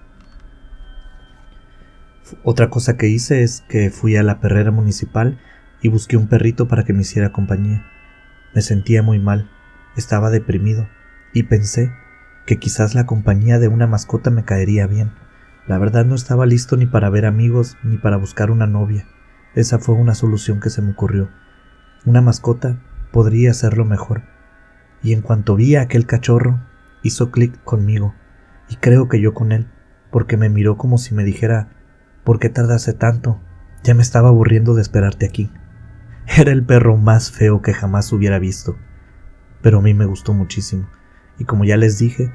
Otra 2.44 2.70
cosa 2.70 2.98
que 2.98 3.08
hice 3.08 3.44
es 3.44 3.64
que 3.70 3.90
fui 3.92 4.18
a 4.18 4.24
la 4.24 4.40
perrera 4.40 4.72
municipal 4.72 5.40
y 5.82 5.90
busqué 5.90 6.18
un 6.18 6.28
perrito 6.28 6.68
para 6.68 6.84
que 6.84 6.92
me 6.92 7.02
hiciera 7.02 7.32
compañía. 7.32 7.86
Me 8.54 8.62
sentía 8.62 9.04
muy 9.04 9.20
mal, 9.20 9.50
estaba 9.96 10.32
deprimido 10.32 10.90
y 11.34 11.44
pensé 11.44 11.92
que 12.46 12.58
quizás 12.58 12.94
la 12.94 13.06
compañía 13.06 13.60
de 13.60 13.68
una 13.68 13.88
mascota 13.88 14.32
me 14.32 14.44
caería 14.44 14.88
bien. 14.88 15.12
La 15.68 15.80
verdad 15.80 16.06
no 16.06 16.14
estaba 16.14 16.46
listo 16.46 16.78
ni 16.78 16.86
para 16.86 17.10
ver 17.10 17.26
amigos 17.26 17.78
ni 17.84 17.98
para 17.98 18.18
buscar 18.18 18.52
una 18.52 18.68
novia. 18.68 19.08
Esa 19.56 19.80
fue 19.80 19.96
una 19.96 20.14
solución 20.14 20.60
que 20.60 20.70
se 20.70 20.82
me 20.82 20.92
ocurrió. 20.92 21.30
Una 22.06 22.22
mascota 22.22 22.78
podría 23.12 23.52
hacerlo 23.52 23.84
mejor. 23.86 24.24
Y 25.02 25.14
en 25.14 25.22
cuanto 25.22 25.56
vi 25.56 25.76
a 25.76 25.82
aquel 25.82 26.06
cachorro, 26.06 26.60
hizo 27.02 27.32
clic 27.32 27.64
conmigo, 27.64 28.14
y 28.70 28.76
creo 28.76 29.08
que 29.08 29.22
yo 29.22 29.34
con 29.34 29.52
él, 29.52 29.68
porque 30.12 30.38
me 30.38 30.50
miró 30.50 30.78
como 30.78 30.98
si 30.98 31.16
me 31.16 31.24
dijera, 31.24 31.70
¿por 32.24 32.40
qué 32.40 32.50
tardaste 32.50 32.94
tanto? 32.94 33.40
Ya 33.84 33.94
me 33.94 34.02
estaba 34.02 34.30
aburriendo 34.30 34.76
de 34.76 34.82
esperarte 34.82 35.26
aquí. 35.26 35.52
Era 36.38 36.52
el 36.52 36.66
perro 36.66 36.98
más 36.98 37.32
feo 37.32 37.62
que 37.62 37.74
jamás 37.74 38.12
hubiera 38.12 38.40
visto, 38.40 38.78
pero 39.62 39.80
a 39.80 39.82
mí 39.82 39.94
me 39.94 40.06
gustó 40.06 40.34
muchísimo, 40.34 40.88
y 41.38 41.46
como 41.46 41.64
ya 41.64 41.78
les 41.78 41.98
dije, 41.98 42.34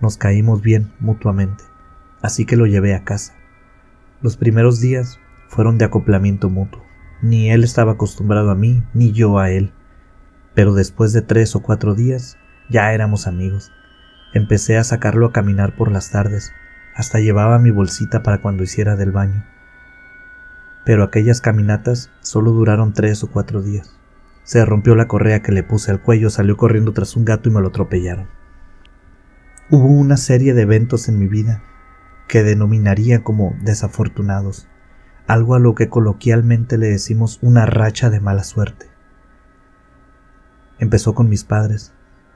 nos 0.00 0.16
caímos 0.16 0.62
bien 0.62 0.92
mutuamente, 1.00 1.64
así 2.22 2.46
que 2.46 2.56
lo 2.56 2.66
llevé 2.66 2.94
a 2.94 3.04
casa. 3.04 3.34
Los 4.20 4.36
primeros 4.36 4.80
días 4.80 5.18
fueron 5.48 5.78
de 5.78 5.84
acoplamiento 5.84 6.48
mutuo. 6.48 6.82
Ni 7.20 7.50
él 7.50 7.64
estaba 7.64 7.92
acostumbrado 7.92 8.50
a 8.50 8.54
mí, 8.54 8.82
ni 8.94 9.12
yo 9.12 9.38
a 9.38 9.50
él 9.50 9.72
pero 10.54 10.74
después 10.74 11.12
de 11.12 11.22
tres 11.22 11.56
o 11.56 11.60
cuatro 11.60 11.94
días 11.94 12.36
ya 12.68 12.92
éramos 12.92 13.26
amigos. 13.26 13.72
Empecé 14.34 14.78
a 14.78 14.84
sacarlo 14.84 15.26
a 15.26 15.32
caminar 15.32 15.76
por 15.76 15.90
las 15.90 16.10
tardes, 16.10 16.52
hasta 16.94 17.20
llevaba 17.20 17.58
mi 17.58 17.70
bolsita 17.70 18.22
para 18.22 18.40
cuando 18.40 18.62
hiciera 18.62 18.96
del 18.96 19.12
baño. 19.12 19.44
Pero 20.84 21.04
aquellas 21.04 21.40
caminatas 21.40 22.10
solo 22.20 22.50
duraron 22.52 22.92
tres 22.92 23.22
o 23.22 23.30
cuatro 23.30 23.62
días. 23.62 23.98
Se 24.42 24.64
rompió 24.64 24.94
la 24.94 25.06
correa 25.06 25.40
que 25.42 25.52
le 25.52 25.62
puse 25.62 25.90
al 25.90 26.02
cuello, 26.02 26.28
salió 26.28 26.56
corriendo 26.56 26.92
tras 26.92 27.16
un 27.16 27.24
gato 27.24 27.48
y 27.48 27.52
me 27.52 27.60
lo 27.60 27.68
atropellaron. 27.68 28.26
Hubo 29.70 29.86
una 29.86 30.16
serie 30.16 30.54
de 30.54 30.62
eventos 30.62 31.08
en 31.08 31.18
mi 31.18 31.28
vida 31.28 31.62
que 32.32 32.42
denominaría 32.42 33.22
como 33.22 33.54
desafortunados, 33.60 34.66
algo 35.26 35.54
a 35.54 35.58
lo 35.58 35.74
que 35.74 35.90
coloquialmente 35.90 36.78
le 36.78 36.86
decimos 36.86 37.38
una 37.42 37.66
racha 37.66 38.08
de 38.08 38.20
mala 38.20 38.42
suerte. 38.42 38.86
Empezó 40.78 41.14
con 41.14 41.28
mis 41.28 41.44
padres, 41.44 41.92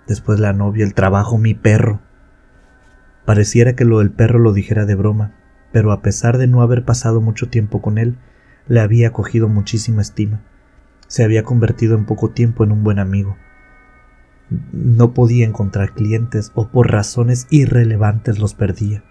después 0.07 0.39
la 0.39 0.53
novia, 0.53 0.85
el 0.85 0.93
trabajo, 0.93 1.39
mi 1.39 1.55
perro. 1.55 2.03
Pareciera 3.25 3.75
que 3.75 3.87
lo 3.87 4.01
del 4.01 4.11
perro 4.11 4.39
lo 4.39 4.53
dijera 4.53 4.85
de 4.85 4.97
broma, 4.97 5.33
pero 5.73 5.93
a 5.93 6.03
pesar 6.03 6.37
de 6.37 6.47
no 6.47 6.61
haber 6.61 6.85
pasado 6.85 7.23
mucho 7.23 7.49
tiempo 7.49 7.81
con 7.81 7.97
él, 7.97 8.19
le 8.69 8.81
había 8.81 9.15
cogido 9.15 9.49
muchísima 9.49 10.03
estima. 10.03 10.43
Se 11.07 11.25
había 11.25 11.43
convertido 11.43 11.97
en 11.97 12.05
poco 12.05 12.33
tiempo 12.33 12.65
en 12.65 12.73
un 12.73 12.85
buen 12.85 12.99
amigo. 12.99 13.39
No 14.73 15.15
podía 15.15 15.47
encontrar 15.47 15.95
clientes 15.95 16.53
o 16.55 16.69
por 16.69 16.93
razones 16.93 17.47
irrelevantes 17.49 18.39
los 18.39 18.53
perdía. 18.53 19.03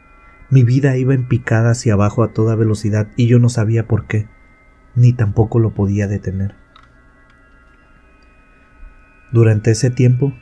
Mi 0.55 0.63
vida 0.63 0.95
iba 0.95 1.13
en 1.13 1.27
picada 1.27 1.71
hacia 1.71 1.95
abajo 1.95 2.23
a 2.23 2.31
toda 2.31 2.55
velocidad 2.55 3.09
y 3.17 3.27
yo 3.27 3.39
no 3.39 3.49
sabía 3.49 3.89
por 3.89 4.07
qué, 4.07 4.29
ni 4.95 5.11
tampoco 5.11 5.59
lo 5.59 5.73
podía 5.73 6.07
detener. 6.07 6.55
Durante 9.33 9.71
ese 9.71 9.89
tiempo, 9.89 10.33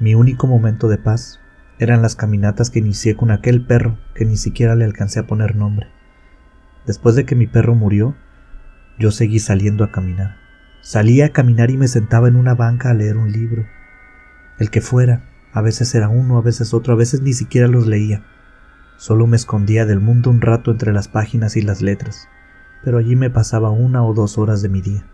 mi 0.00 0.16
único 0.16 0.48
momento 0.48 0.88
de 0.88 0.98
paz 0.98 1.38
eran 1.78 2.02
las 2.02 2.16
caminatas 2.16 2.68
que 2.68 2.80
inicié 2.80 3.14
con 3.14 3.30
aquel 3.30 3.64
perro 3.64 3.96
que 4.16 4.24
ni 4.24 4.36
siquiera 4.36 4.74
le 4.74 4.86
alcancé 4.86 5.20
a 5.20 5.28
poner 5.28 5.54
nombre. 5.54 5.86
Después 6.84 7.14
de 7.14 7.24
que 7.24 7.36
mi 7.36 7.46
perro 7.46 7.76
murió, 7.76 8.16
yo 8.98 9.12
seguí 9.12 9.38
saliendo 9.38 9.84
a 9.84 9.92
caminar. 9.92 10.34
Salía 10.82 11.26
a 11.26 11.32
caminar 11.32 11.70
y 11.70 11.76
me 11.76 11.86
sentaba 11.86 12.26
en 12.26 12.34
una 12.34 12.56
banca 12.56 12.90
a 12.90 12.94
leer 12.94 13.16
un 13.16 13.30
libro. 13.30 13.64
El 14.58 14.70
que 14.70 14.80
fuera, 14.80 15.30
a 15.52 15.60
veces 15.60 15.94
era 15.94 16.08
uno, 16.08 16.38
a 16.38 16.42
veces 16.42 16.74
otro, 16.74 16.94
a 16.94 16.96
veces 16.96 17.22
ni 17.22 17.34
siquiera 17.34 17.68
los 17.68 17.86
leía. 17.86 18.24
Solo 18.96 19.26
me 19.26 19.36
escondía 19.36 19.86
del 19.86 20.00
mundo 20.00 20.30
un 20.30 20.40
rato 20.40 20.70
entre 20.70 20.92
las 20.92 21.08
páginas 21.08 21.56
y 21.56 21.62
las 21.62 21.82
letras, 21.82 22.28
pero 22.82 22.98
allí 22.98 23.16
me 23.16 23.30
pasaba 23.30 23.70
una 23.70 24.04
o 24.04 24.14
dos 24.14 24.38
horas 24.38 24.62
de 24.62 24.68
mi 24.68 24.80
día. 24.80 25.04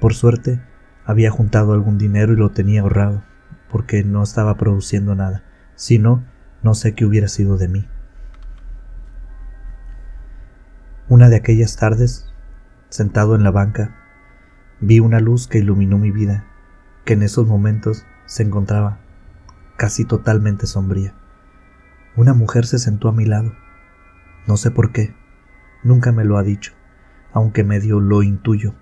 Por 0.00 0.14
suerte, 0.14 0.60
había 1.04 1.30
juntado 1.30 1.72
algún 1.72 1.98
dinero 1.98 2.32
y 2.32 2.36
lo 2.36 2.50
tenía 2.50 2.82
ahorrado, 2.82 3.22
porque 3.70 4.04
no 4.04 4.22
estaba 4.22 4.56
produciendo 4.56 5.14
nada. 5.14 5.42
Si 5.74 5.98
no, 5.98 6.24
no 6.62 6.74
sé 6.74 6.94
qué 6.94 7.04
hubiera 7.04 7.28
sido 7.28 7.56
de 7.56 7.68
mí. 7.68 7.88
Una 11.08 11.30
de 11.30 11.36
aquellas 11.36 11.76
tardes, 11.76 12.30
sentado 12.90 13.34
en 13.34 13.42
la 13.42 13.50
banca, 13.50 13.96
vi 14.80 15.00
una 15.00 15.20
luz 15.20 15.48
que 15.48 15.58
iluminó 15.58 15.96
mi 15.96 16.10
vida, 16.10 16.44
que 17.04 17.14
en 17.14 17.22
esos 17.22 17.46
momentos 17.46 18.04
se 18.26 18.42
encontraba 18.42 18.98
casi 19.76 20.04
totalmente 20.04 20.66
sombría. 20.66 21.14
Una 22.18 22.34
mujer 22.34 22.66
se 22.66 22.80
sentó 22.80 23.08
a 23.08 23.12
mi 23.12 23.26
lado. 23.26 23.54
No 24.48 24.56
sé 24.56 24.72
por 24.72 24.90
qué, 24.90 25.14
nunca 25.84 26.10
me 26.10 26.24
lo 26.24 26.36
ha 26.36 26.42
dicho, 26.42 26.72
aunque 27.32 27.62
medio 27.62 28.00
lo 28.00 28.24
intuyo. 28.24 28.74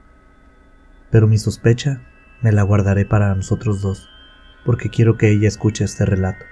Pero 1.11 1.27
mi 1.27 1.37
sospecha 1.37 2.01
me 2.41 2.51
la 2.51 2.63
guardaré 2.63 3.05
para 3.05 3.35
nosotros 3.35 3.83
dos, 3.83 4.09
porque 4.65 4.89
quiero 4.89 5.19
que 5.19 5.29
ella 5.29 5.49
escuche 5.49 5.85
este 5.85 6.07
relato. 6.07 6.47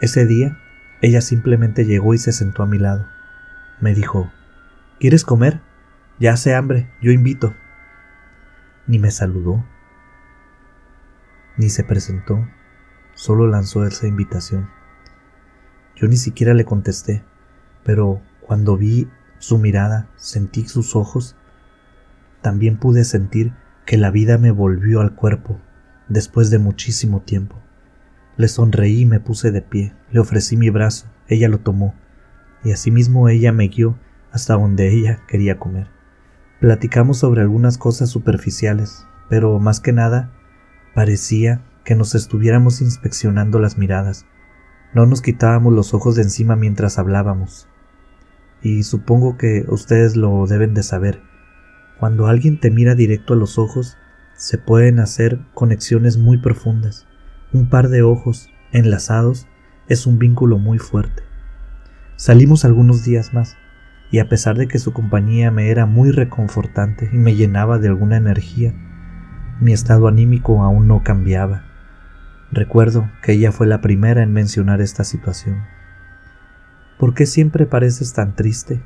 Ese 0.00 0.24
día 0.24 0.56
Ella 1.02 1.20
simplemente 1.20 1.84
llegó 1.84 2.14
y 2.14 2.18
se 2.18 2.32
sentó 2.32 2.62
a 2.62 2.66
mi 2.66 2.78
lado. 2.78 3.06
Me 3.78 3.94
dijo, 3.94 4.32
¿Quieres 4.98 5.24
comer? 5.24 5.60
Ya 6.18 6.32
hace 6.32 6.54
hambre, 6.54 6.90
yo 7.02 7.12
invito. 7.12 7.54
Ni 8.86 8.98
me 8.98 9.10
saludó, 9.10 9.62
ni 11.58 11.68
se 11.68 11.84
presentó, 11.84 12.48
solo 13.12 13.46
lanzó 13.46 13.84
esa 13.84 14.06
invitación. 14.06 14.70
Yo 15.96 16.08
ni 16.08 16.16
siquiera 16.16 16.54
le 16.54 16.64
contesté, 16.64 17.24
pero 17.84 18.20
cuando 18.40 18.76
vi 18.76 19.08
su 19.38 19.58
mirada, 19.58 20.08
sentí 20.16 20.68
sus 20.68 20.94
ojos, 20.94 21.36
también 22.42 22.76
pude 22.76 23.04
sentir 23.04 23.52
que 23.86 23.96
la 23.96 24.10
vida 24.10 24.38
me 24.38 24.50
volvió 24.50 25.00
al 25.00 25.14
cuerpo 25.14 25.58
después 26.08 26.50
de 26.50 26.58
muchísimo 26.58 27.22
tiempo. 27.22 27.56
Le 28.36 28.48
sonreí 28.48 29.00
y 29.00 29.06
me 29.06 29.20
puse 29.20 29.50
de 29.50 29.62
pie, 29.62 29.94
le 30.12 30.20
ofrecí 30.20 30.56
mi 30.56 30.70
brazo, 30.70 31.06
ella 31.28 31.48
lo 31.48 31.58
tomó, 31.58 31.94
y 32.62 32.72
asimismo 32.72 33.28
ella 33.28 33.52
me 33.52 33.68
guió 33.68 33.98
hasta 34.30 34.54
donde 34.54 34.92
ella 34.92 35.22
quería 35.26 35.58
comer. 35.58 35.88
Platicamos 36.60 37.18
sobre 37.18 37.40
algunas 37.40 37.78
cosas 37.78 38.10
superficiales, 38.10 39.06
pero 39.30 39.58
más 39.58 39.80
que 39.80 39.92
nada 39.92 40.30
parecía 40.94 41.64
que 41.84 41.94
nos 41.94 42.14
estuviéramos 42.14 42.80
inspeccionando 42.80 43.58
las 43.58 43.78
miradas. 43.78 44.26
No 44.96 45.04
nos 45.04 45.20
quitábamos 45.20 45.74
los 45.74 45.92
ojos 45.92 46.14
de 46.14 46.22
encima 46.22 46.56
mientras 46.56 46.98
hablábamos. 46.98 47.68
Y 48.62 48.82
supongo 48.82 49.36
que 49.36 49.66
ustedes 49.68 50.16
lo 50.16 50.46
deben 50.46 50.72
de 50.72 50.82
saber. 50.82 51.20
Cuando 52.00 52.28
alguien 52.28 52.58
te 52.60 52.70
mira 52.70 52.94
directo 52.94 53.34
a 53.34 53.36
los 53.36 53.58
ojos, 53.58 53.98
se 54.36 54.56
pueden 54.56 54.98
hacer 54.98 55.38
conexiones 55.52 56.16
muy 56.16 56.38
profundas. 56.38 57.06
Un 57.52 57.68
par 57.68 57.90
de 57.90 58.00
ojos 58.00 58.48
enlazados 58.72 59.46
es 59.86 60.06
un 60.06 60.18
vínculo 60.18 60.56
muy 60.56 60.78
fuerte. 60.78 61.24
Salimos 62.16 62.64
algunos 62.64 63.04
días 63.04 63.34
más, 63.34 63.58
y 64.10 64.20
a 64.20 64.30
pesar 64.30 64.56
de 64.56 64.66
que 64.66 64.78
su 64.78 64.94
compañía 64.94 65.50
me 65.50 65.68
era 65.68 65.84
muy 65.84 66.10
reconfortante 66.10 67.10
y 67.12 67.18
me 67.18 67.34
llenaba 67.34 67.78
de 67.78 67.88
alguna 67.88 68.16
energía, 68.16 68.72
mi 69.60 69.74
estado 69.74 70.08
anímico 70.08 70.62
aún 70.62 70.88
no 70.88 71.02
cambiaba. 71.02 71.65
Recuerdo 72.52 73.10
que 73.22 73.32
ella 73.32 73.52
fue 73.52 73.66
la 73.66 73.80
primera 73.80 74.22
en 74.22 74.32
mencionar 74.32 74.80
esta 74.80 75.04
situación. 75.04 75.64
¿Por 76.98 77.14
qué 77.14 77.26
siempre 77.26 77.66
pareces 77.66 78.12
tan 78.12 78.34
triste? 78.34 78.82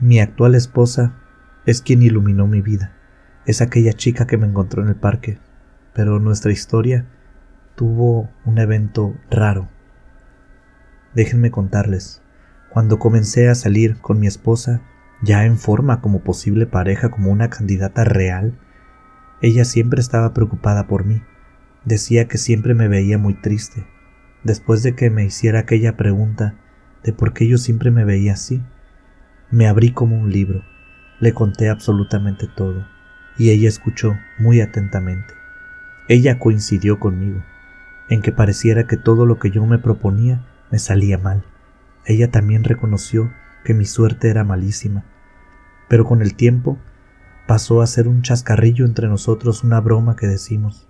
Mi 0.00 0.20
actual 0.20 0.54
esposa 0.54 1.14
es 1.66 1.82
quien 1.82 2.02
iluminó 2.02 2.46
mi 2.46 2.62
vida 2.62 2.92
es 3.48 3.62
aquella 3.62 3.94
chica 3.94 4.26
que 4.26 4.36
me 4.36 4.46
encontró 4.46 4.82
en 4.82 4.88
el 4.88 4.94
parque, 4.94 5.38
pero 5.94 6.20
nuestra 6.20 6.52
historia 6.52 7.06
tuvo 7.76 8.30
un 8.44 8.58
evento 8.58 9.16
raro. 9.30 9.70
Déjenme 11.14 11.50
contarles, 11.50 12.20
cuando 12.68 12.98
comencé 12.98 13.48
a 13.48 13.54
salir 13.54 14.02
con 14.02 14.20
mi 14.20 14.26
esposa, 14.26 14.82
ya 15.22 15.46
en 15.46 15.56
forma 15.56 16.02
como 16.02 16.20
posible 16.20 16.66
pareja, 16.66 17.10
como 17.10 17.32
una 17.32 17.48
candidata 17.48 18.04
real, 18.04 18.52
ella 19.40 19.64
siempre 19.64 20.02
estaba 20.02 20.34
preocupada 20.34 20.86
por 20.86 21.06
mí. 21.06 21.22
Decía 21.84 22.28
que 22.28 22.38
siempre 22.38 22.74
me 22.74 22.88
veía 22.88 23.18
muy 23.18 23.34
triste. 23.34 23.86
Después 24.44 24.82
de 24.82 24.94
que 24.94 25.10
me 25.10 25.24
hiciera 25.24 25.60
aquella 25.60 25.96
pregunta 25.96 26.54
de 27.02 27.12
por 27.12 27.32
qué 27.32 27.48
yo 27.48 27.58
siempre 27.58 27.90
me 27.90 28.04
veía 28.04 28.34
así, 28.34 28.62
me 29.50 29.66
abrí 29.66 29.92
como 29.92 30.18
un 30.18 30.30
libro. 30.30 30.62
Le 31.20 31.32
conté 31.32 31.68
absolutamente 31.68 32.46
todo 32.46 32.86
y 33.38 33.50
ella 33.50 33.68
escuchó 33.68 34.18
muy 34.38 34.60
atentamente. 34.60 35.34
Ella 36.08 36.38
coincidió 36.38 36.98
conmigo, 36.98 37.42
en 38.08 38.20
que 38.22 38.32
pareciera 38.32 38.86
que 38.86 38.96
todo 38.96 39.26
lo 39.26 39.38
que 39.38 39.50
yo 39.50 39.64
me 39.64 39.78
proponía 39.78 40.44
me 40.70 40.78
salía 40.78 41.18
mal. 41.18 41.44
Ella 42.04 42.30
también 42.30 42.64
reconoció 42.64 43.32
que 43.64 43.74
mi 43.74 43.84
suerte 43.84 44.28
era 44.28 44.44
malísima, 44.44 45.04
pero 45.88 46.04
con 46.04 46.22
el 46.22 46.34
tiempo 46.34 46.78
pasó 47.46 47.80
a 47.80 47.86
ser 47.86 48.08
un 48.08 48.22
chascarrillo 48.22 48.84
entre 48.84 49.08
nosotros, 49.08 49.62
una 49.62 49.80
broma 49.80 50.16
que 50.16 50.26
decimos. 50.26 50.87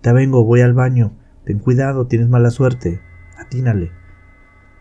Te 0.00 0.12
vengo, 0.14 0.44
voy 0.44 0.62
al 0.62 0.72
baño, 0.72 1.12
ten 1.44 1.58
cuidado, 1.58 2.06
tienes 2.06 2.28
mala 2.28 2.50
suerte, 2.50 3.02
atínale. 3.36 3.92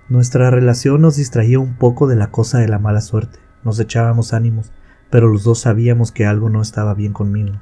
Nuestra 0.08 0.50
relación 0.50 1.02
nos 1.02 1.18
distraía 1.18 1.60
un 1.60 1.76
poco 1.76 2.08
de 2.08 2.16
la 2.16 2.32
cosa 2.32 2.60
de 2.60 2.70
la 2.70 2.80
mala 2.80 3.02
suerte, 3.02 3.40
nos 3.64 3.80
echábamos 3.80 4.34
ánimos, 4.34 4.72
pero 5.10 5.28
los 5.28 5.44
dos 5.44 5.60
sabíamos 5.60 6.14
que 6.14 6.26
algo 6.26 6.50
no 6.50 6.62
estaba 6.62 6.94
bien 6.94 7.12
conmigo. 7.12 7.54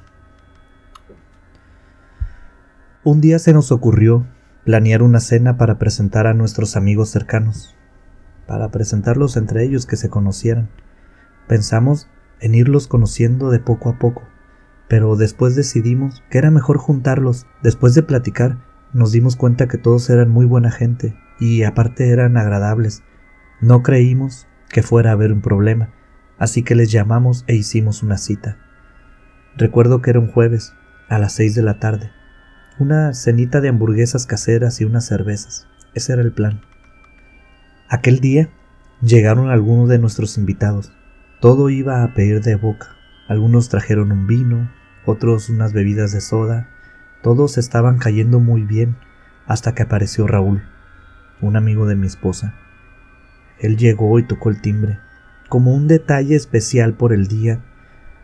Un 3.03 3.21
día 3.21 3.39
se 3.39 3.53
nos 3.53 3.71
ocurrió 3.71 4.27
planear 4.63 5.01
una 5.01 5.19
cena 5.19 5.57
para 5.57 5.79
presentar 5.79 6.27
a 6.27 6.35
nuestros 6.35 6.75
amigos 6.75 7.09
cercanos, 7.09 7.75
para 8.45 8.69
presentarlos 8.69 9.35
entre 9.35 9.63
ellos 9.63 9.85
que 9.87 9.95
se 9.95 10.09
conocieran. 10.09 10.69
Pensamos 11.47 12.07
en 12.39 12.53
irlos 12.53 12.87
conociendo 12.87 13.49
de 13.49 13.59
poco 13.59 13.89
a 13.89 13.97
poco, 13.97 14.23
pero 14.87 15.15
después 15.15 15.55
decidimos 15.55 16.23
que 16.29 16.37
era 16.37 16.51
mejor 16.51 16.77
juntarlos. 16.77 17.45
Después 17.61 17.93
de 17.93 18.03
platicar, 18.03 18.57
nos 18.93 19.11
dimos 19.11 19.35
cuenta 19.35 19.67
que 19.67 19.77
todos 19.77 20.09
eran 20.09 20.29
muy 20.29 20.45
buena 20.45 20.71
gente 20.71 21.15
y 21.39 21.63
aparte 21.63 22.09
eran 22.09 22.37
agradables. 22.37 23.03
No 23.61 23.83
creímos 23.83 24.47
que 24.69 24.83
fuera 24.83 25.11
a 25.11 25.13
haber 25.13 25.31
un 25.31 25.41
problema, 25.41 25.89
así 26.37 26.63
que 26.63 26.75
les 26.75 26.91
llamamos 26.91 27.43
e 27.47 27.55
hicimos 27.55 28.03
una 28.03 28.17
cita. 28.17 28.57
Recuerdo 29.57 30.01
que 30.01 30.11
era 30.11 30.19
un 30.19 30.31
jueves, 30.31 30.73
a 31.09 31.19
las 31.19 31.33
seis 31.33 31.55
de 31.55 31.63
la 31.63 31.79
tarde. 31.79 32.11
Una 32.79 33.13
cenita 33.13 33.61
de 33.61 33.69
hamburguesas 33.69 34.25
caseras 34.25 34.81
y 34.81 34.85
unas 34.85 35.05
cervezas. 35.05 35.67
Ese 35.93 36.13
era 36.13 36.21
el 36.21 36.31
plan. 36.31 36.61
Aquel 37.89 38.19
día 38.19 38.49
llegaron 39.01 39.49
algunos 39.49 39.89
de 39.89 39.99
nuestros 39.99 40.37
invitados. 40.37 40.91
Todo 41.39 41.69
iba 41.69 42.03
a 42.03 42.13
pedir 42.13 42.41
de 42.41 42.55
boca. 42.55 42.95
Algunos 43.27 43.69
trajeron 43.69 44.11
un 44.11 44.27
vino, 44.27 44.69
otros 45.07 45.49
unas 45.49 45.73
bebidas 45.73 46.11
de 46.11 46.21
soda. 46.21 46.67
Todos 47.21 47.57
estaban 47.57 47.97
cayendo 47.97 48.39
muy 48.39 48.63
bien 48.63 48.97
hasta 49.47 49.73
que 49.73 49.83
apareció 49.83 50.27
Raúl, 50.27 50.63
un 51.41 51.55
amigo 51.55 51.87
de 51.87 51.95
mi 51.95 52.07
esposa. 52.07 52.53
Él 53.59 53.77
llegó 53.77 54.19
y 54.19 54.23
tocó 54.23 54.49
el 54.49 54.61
timbre. 54.61 54.99
Como 55.49 55.73
un 55.73 55.87
detalle 55.87 56.35
especial 56.35 56.93
por 56.93 57.13
el 57.13 57.27
día, 57.27 57.61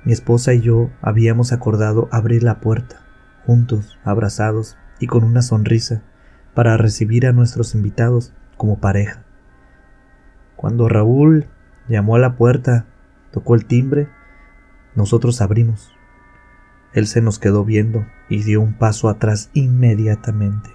mi 0.03 0.11
esposa 0.11 0.53
y 0.53 0.61
yo 0.61 0.91
habíamos 1.01 1.53
acordado 1.53 2.09
abrir 2.11 2.43
la 2.43 2.59
puerta, 2.59 3.01
juntos, 3.45 3.97
abrazados 4.03 4.77
y 4.99 5.07
con 5.07 5.23
una 5.23 5.41
sonrisa, 5.41 6.03
para 6.53 6.77
recibir 6.77 7.25
a 7.25 7.31
nuestros 7.31 7.73
invitados 7.73 8.33
como 8.57 8.79
pareja. 8.79 9.23
Cuando 10.55 10.87
Raúl 10.87 11.47
llamó 11.87 12.15
a 12.15 12.19
la 12.19 12.35
puerta, 12.35 12.85
tocó 13.31 13.55
el 13.55 13.65
timbre, 13.65 14.07
nosotros 14.95 15.41
abrimos. 15.41 15.93
Él 16.93 17.07
se 17.07 17.21
nos 17.21 17.39
quedó 17.39 17.65
viendo 17.65 18.05
y 18.29 18.43
dio 18.43 18.61
un 18.61 18.73
paso 18.73 19.09
atrás 19.09 19.49
inmediatamente. 19.53 20.71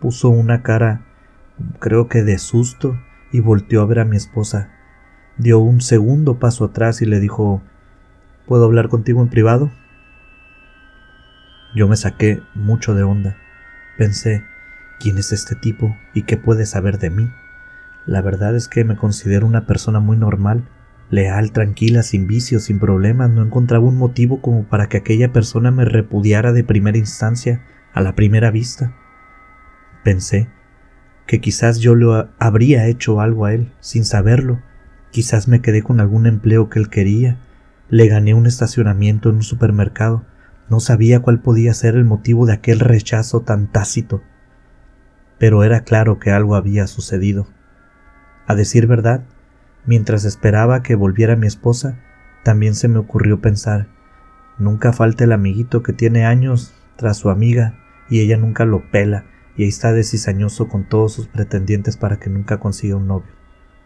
Puso 0.00 0.28
una 0.28 0.62
cara, 0.62 1.02
creo 1.78 2.08
que 2.08 2.22
de 2.22 2.38
susto, 2.38 2.98
y 3.32 3.40
volteó 3.40 3.82
a 3.82 3.86
ver 3.86 4.00
a 4.00 4.04
mi 4.04 4.16
esposa 4.16 4.70
dio 5.40 5.58
un 5.58 5.80
segundo 5.80 6.38
paso 6.38 6.66
atrás 6.66 7.00
y 7.02 7.06
le 7.06 7.18
dijo 7.18 7.62
¿Puedo 8.46 8.64
hablar 8.64 8.88
contigo 8.88 9.22
en 9.22 9.28
privado? 9.28 9.70
Yo 11.74 11.88
me 11.88 11.96
saqué 11.96 12.42
mucho 12.54 12.94
de 12.94 13.04
onda. 13.04 13.36
Pensé 13.96 14.44
¿Quién 14.98 15.16
es 15.16 15.32
este 15.32 15.54
tipo 15.54 15.96
y 16.12 16.22
qué 16.22 16.36
puede 16.36 16.66
saber 16.66 16.98
de 16.98 17.10
mí? 17.10 17.30
La 18.06 18.20
verdad 18.20 18.54
es 18.54 18.68
que 18.68 18.84
me 18.84 18.96
considero 18.96 19.46
una 19.46 19.66
persona 19.66 19.98
muy 20.00 20.16
normal, 20.16 20.68
leal, 21.10 21.52
tranquila, 21.52 22.02
sin 22.02 22.26
vicios, 22.26 22.64
sin 22.64 22.78
problemas, 22.78 23.30
no 23.30 23.42
encontraba 23.42 23.84
un 23.84 23.96
motivo 23.96 24.40
como 24.40 24.64
para 24.64 24.88
que 24.88 24.96
aquella 24.96 25.32
persona 25.32 25.70
me 25.70 25.84
repudiara 25.84 26.52
de 26.52 26.64
primera 26.64 26.98
instancia, 26.98 27.62
a 27.92 28.00
la 28.00 28.14
primera 28.14 28.50
vista. 28.50 28.94
Pensé 30.04 30.48
que 31.26 31.40
quizás 31.40 31.80
yo 31.80 31.94
le 31.94 32.28
habría 32.38 32.86
hecho 32.86 33.20
algo 33.20 33.44
a 33.44 33.52
él, 33.52 33.72
sin 33.80 34.04
saberlo, 34.04 34.60
Quizás 35.10 35.48
me 35.48 35.60
quedé 35.60 35.82
con 35.82 36.00
algún 36.00 36.26
empleo 36.26 36.68
que 36.68 36.78
él 36.78 36.88
quería, 36.88 37.36
le 37.88 38.06
gané 38.06 38.32
un 38.34 38.46
estacionamiento 38.46 39.28
en 39.28 39.36
un 39.36 39.42
supermercado, 39.42 40.24
no 40.68 40.78
sabía 40.78 41.20
cuál 41.20 41.40
podía 41.40 41.74
ser 41.74 41.96
el 41.96 42.04
motivo 42.04 42.46
de 42.46 42.52
aquel 42.52 42.78
rechazo 42.78 43.40
tan 43.40 43.66
tácito, 43.66 44.22
pero 45.38 45.64
era 45.64 45.80
claro 45.80 46.20
que 46.20 46.30
algo 46.30 46.54
había 46.54 46.86
sucedido. 46.86 47.48
A 48.46 48.54
decir 48.54 48.86
verdad, 48.86 49.24
mientras 49.86 50.24
esperaba 50.24 50.82
que 50.82 50.94
volviera 50.94 51.36
mi 51.36 51.46
esposa, 51.46 51.98
también 52.42 52.74
se 52.74 52.88
me 52.88 52.98
ocurrió 52.98 53.40
pensar, 53.40 53.88
nunca 54.58 54.92
falta 54.92 55.24
el 55.24 55.32
amiguito 55.32 55.82
que 55.82 55.92
tiene 55.92 56.24
años 56.24 56.74
tras 56.96 57.16
su 57.16 57.30
amiga 57.30 57.78
y 58.08 58.20
ella 58.20 58.36
nunca 58.36 58.64
lo 58.64 58.90
pela 58.90 59.24
y 59.56 59.64
ahí 59.64 59.68
está 59.68 59.92
de 59.92 60.04
con 60.68 60.88
todos 60.88 61.12
sus 61.12 61.26
pretendientes 61.26 61.96
para 61.96 62.18
que 62.18 62.30
nunca 62.30 62.60
consiga 62.60 62.96
un 62.96 63.06
novio. 63.06 63.30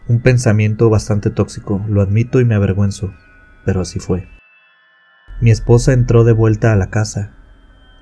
Un 0.06 0.20
pensamiento 0.20 0.90
bastante 0.90 1.30
tóxico, 1.30 1.84
lo 1.88 2.02
admito 2.02 2.40
y 2.40 2.44
me 2.44 2.54
avergüenzo, 2.54 3.12
pero 3.64 3.80
así 3.80 3.98
fue. 3.98 4.28
Mi 5.40 5.50
esposa 5.50 5.92
entró 5.92 6.22
de 6.22 6.32
vuelta 6.32 6.72
a 6.72 6.76
la 6.76 6.90
casa. 6.90 7.34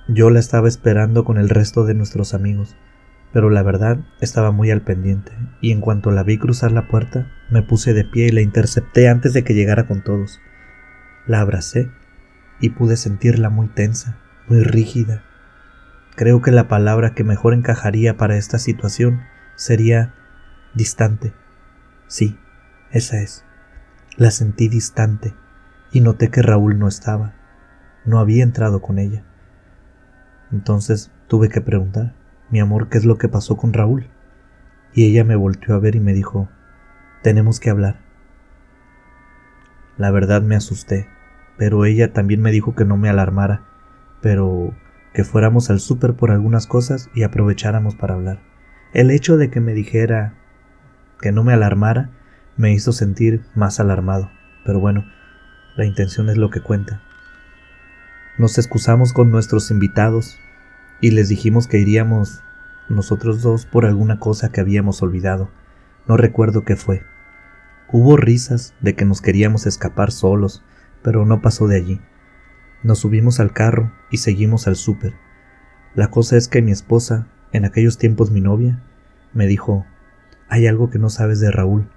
Yo 0.09 0.29
la 0.29 0.41
estaba 0.41 0.69
esperando 0.69 1.25
con 1.25 1.39
el 1.39 1.49
resto 1.49 1.85
de 1.85 1.95
nuestros 1.95 2.35
amigos. 2.35 2.77
Pero 3.33 3.49
la 3.49 3.63
verdad 3.63 3.99
estaba 4.21 4.51
muy 4.51 4.71
al 4.71 4.83
pendiente, 4.83 5.33
y 5.61 5.73
en 5.73 5.81
cuanto 5.81 6.11
la 6.11 6.23
vi 6.23 6.39
cruzar 6.39 6.71
la 6.71 6.89
puerta, 6.89 7.33
me 7.51 7.63
puse 7.63 7.95
de 7.95 8.05
pie 8.05 8.27
y 8.27 8.31
la 8.33 8.43
intercepté 8.43 9.09
antes 9.09 9.33
de 9.33 9.43
que 9.43 9.55
llegara 9.55 9.87
con 9.87 10.03
todos. 10.03 10.41
La 11.27 11.41
abracé 11.41 11.91
y 12.61 12.71
pude 12.71 12.97
sentirla 12.97 13.49
muy 13.49 13.69
tensa, 13.69 14.19
muy 14.49 14.63
rígida. 14.63 15.23
Creo 16.15 16.43
que 16.43 16.51
la 16.51 16.69
palabra 16.69 17.15
que 17.15 17.25
mejor 17.25 17.55
encajaría 17.55 18.17
para 18.19 18.37
esta 18.37 18.59
situación 18.59 19.23
sería 19.55 20.15
distante. 20.75 21.33
Sí, 22.07 22.39
esa 22.91 23.21
es. 23.21 23.45
La 24.17 24.31
sentí 24.31 24.69
distante 24.69 25.35
y 25.91 26.01
noté 26.01 26.29
que 26.31 26.43
Raúl 26.43 26.79
no 26.79 26.87
estaba. 26.87 27.35
No 28.05 28.19
había 28.19 28.43
entrado 28.43 28.83
con 28.83 28.99
ella. 28.99 29.25
Entonces 30.51 31.11
tuve 31.29 31.49
que 31.49 31.63
preguntar 31.63 32.15
mi 32.53 32.61
amor, 32.61 32.91
¿qué 32.91 32.99
es 32.99 33.07
lo 33.07 33.17
que 33.17 33.29
pasó 33.29 33.57
con 33.57 33.73
Raúl? 33.73 34.07
Y 34.93 35.07
ella 35.07 35.25
me 35.25 35.37
volteó 35.37 35.75
a 35.75 35.79
ver 35.79 35.97
y 35.97 36.01
me 36.01 36.13
dijo, 36.13 36.51
tenemos 37.23 37.61
que 37.61 37.71
hablar. 37.71 37.97
La 39.97 40.11
verdad 40.11 40.43
me 40.43 40.55
asusté, 40.55 41.09
pero 41.57 41.87
ella 41.87 42.13
también 42.13 42.43
me 42.43 42.53
dijo 42.53 42.75
que 42.75 42.85
no 42.85 42.99
me 42.99 43.09
alarmara, 43.09 43.63
pero 44.21 44.75
que 45.15 45.25
fuéramos 45.25 45.71
al 45.71 45.81
súper 45.81 46.13
por 46.13 46.31
algunas 46.31 46.67
cosas 46.67 47.09
y 47.15 47.23
aprovecháramos 47.23 47.95
para 47.95 48.15
hablar. 48.15 48.41
El 48.93 49.11
hecho 49.11 49.39
de 49.39 49.49
que 49.49 49.61
me 49.61 49.73
dijera 49.73 50.35
que 51.23 51.33
no 51.33 51.45
me 51.45 51.55
alarmara 51.55 52.11
me 52.59 52.75
hizo 52.75 52.93
sentir 52.93 53.47
más 53.55 53.81
alarmado, 53.81 54.31
pero 54.67 54.79
bueno, 54.79 55.07
la 55.75 55.87
intención 55.87 56.29
es 56.29 56.37
lo 56.37 56.51
que 56.51 56.61
cuenta. 56.61 57.01
Nos 58.37 58.59
excusamos 58.59 59.15
con 59.15 59.31
nuestros 59.31 59.71
invitados 59.71 60.39
y 61.03 61.11
les 61.11 61.29
dijimos 61.29 61.67
que 61.67 61.79
iríamos 61.79 62.43
nosotros 62.89 63.43
dos 63.43 63.67
por 63.67 63.85
alguna 63.87 64.21
cosa 64.21 64.53
que 64.53 64.61
habíamos 64.61 65.03
olvidado. 65.03 65.51
No 66.07 66.17
recuerdo 66.17 66.65
qué 66.65 66.77
fue. 66.77 67.03
Hubo 67.91 68.17
risas 68.17 68.73
de 68.81 68.95
que 68.95 69.05
nos 69.05 69.21
queríamos 69.21 69.67
escapar 69.67 70.13
solos, 70.13 70.63
pero 71.03 71.27
no 71.27 71.43
pasó 71.43 71.67
de 71.67 71.77
allí. 71.77 72.01
Nos 72.85 73.01
subimos 73.01 73.41
al 73.41 73.53
carro 73.53 73.93
y 74.13 74.19
seguimos 74.19 74.69
al 74.69 74.77
súper. 74.77 75.15
La 75.97 76.09
cosa 76.09 76.37
es 76.37 76.47
que 76.47 76.63
mi 76.63 76.71
esposa, 76.71 77.27
en 77.51 77.65
aquellos 77.65 77.99
tiempos 77.99 78.31
mi 78.31 78.41
novia, 78.41 78.81
me 79.35 79.49
dijo, 79.49 79.85
hay 80.49 80.69
algo 80.69 80.89
que 80.89 81.01
no 81.01 81.11
sabes 81.11 81.41
de 81.41 81.51
Raúl. 81.51 81.91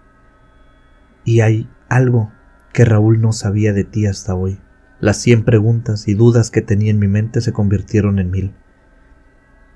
Y 1.24 1.42
hay 1.42 1.70
algo 1.90 2.32
que 2.74 2.86
Raúl 2.86 3.22
no 3.22 3.34
sabía 3.34 3.72
de 3.72 3.84
ti 3.84 4.08
hasta 4.08 4.34
hoy. 4.34 4.60
Las 5.00 5.18
cien 5.18 5.44
preguntas 5.44 6.08
y 6.08 6.16
dudas 6.16 6.50
que 6.50 6.62
tenía 6.64 6.90
en 6.90 6.98
mi 6.98 7.08
mente 7.08 7.42
se 7.42 7.54
convirtieron 7.54 8.18
en 8.18 8.32
mil. 8.32 8.54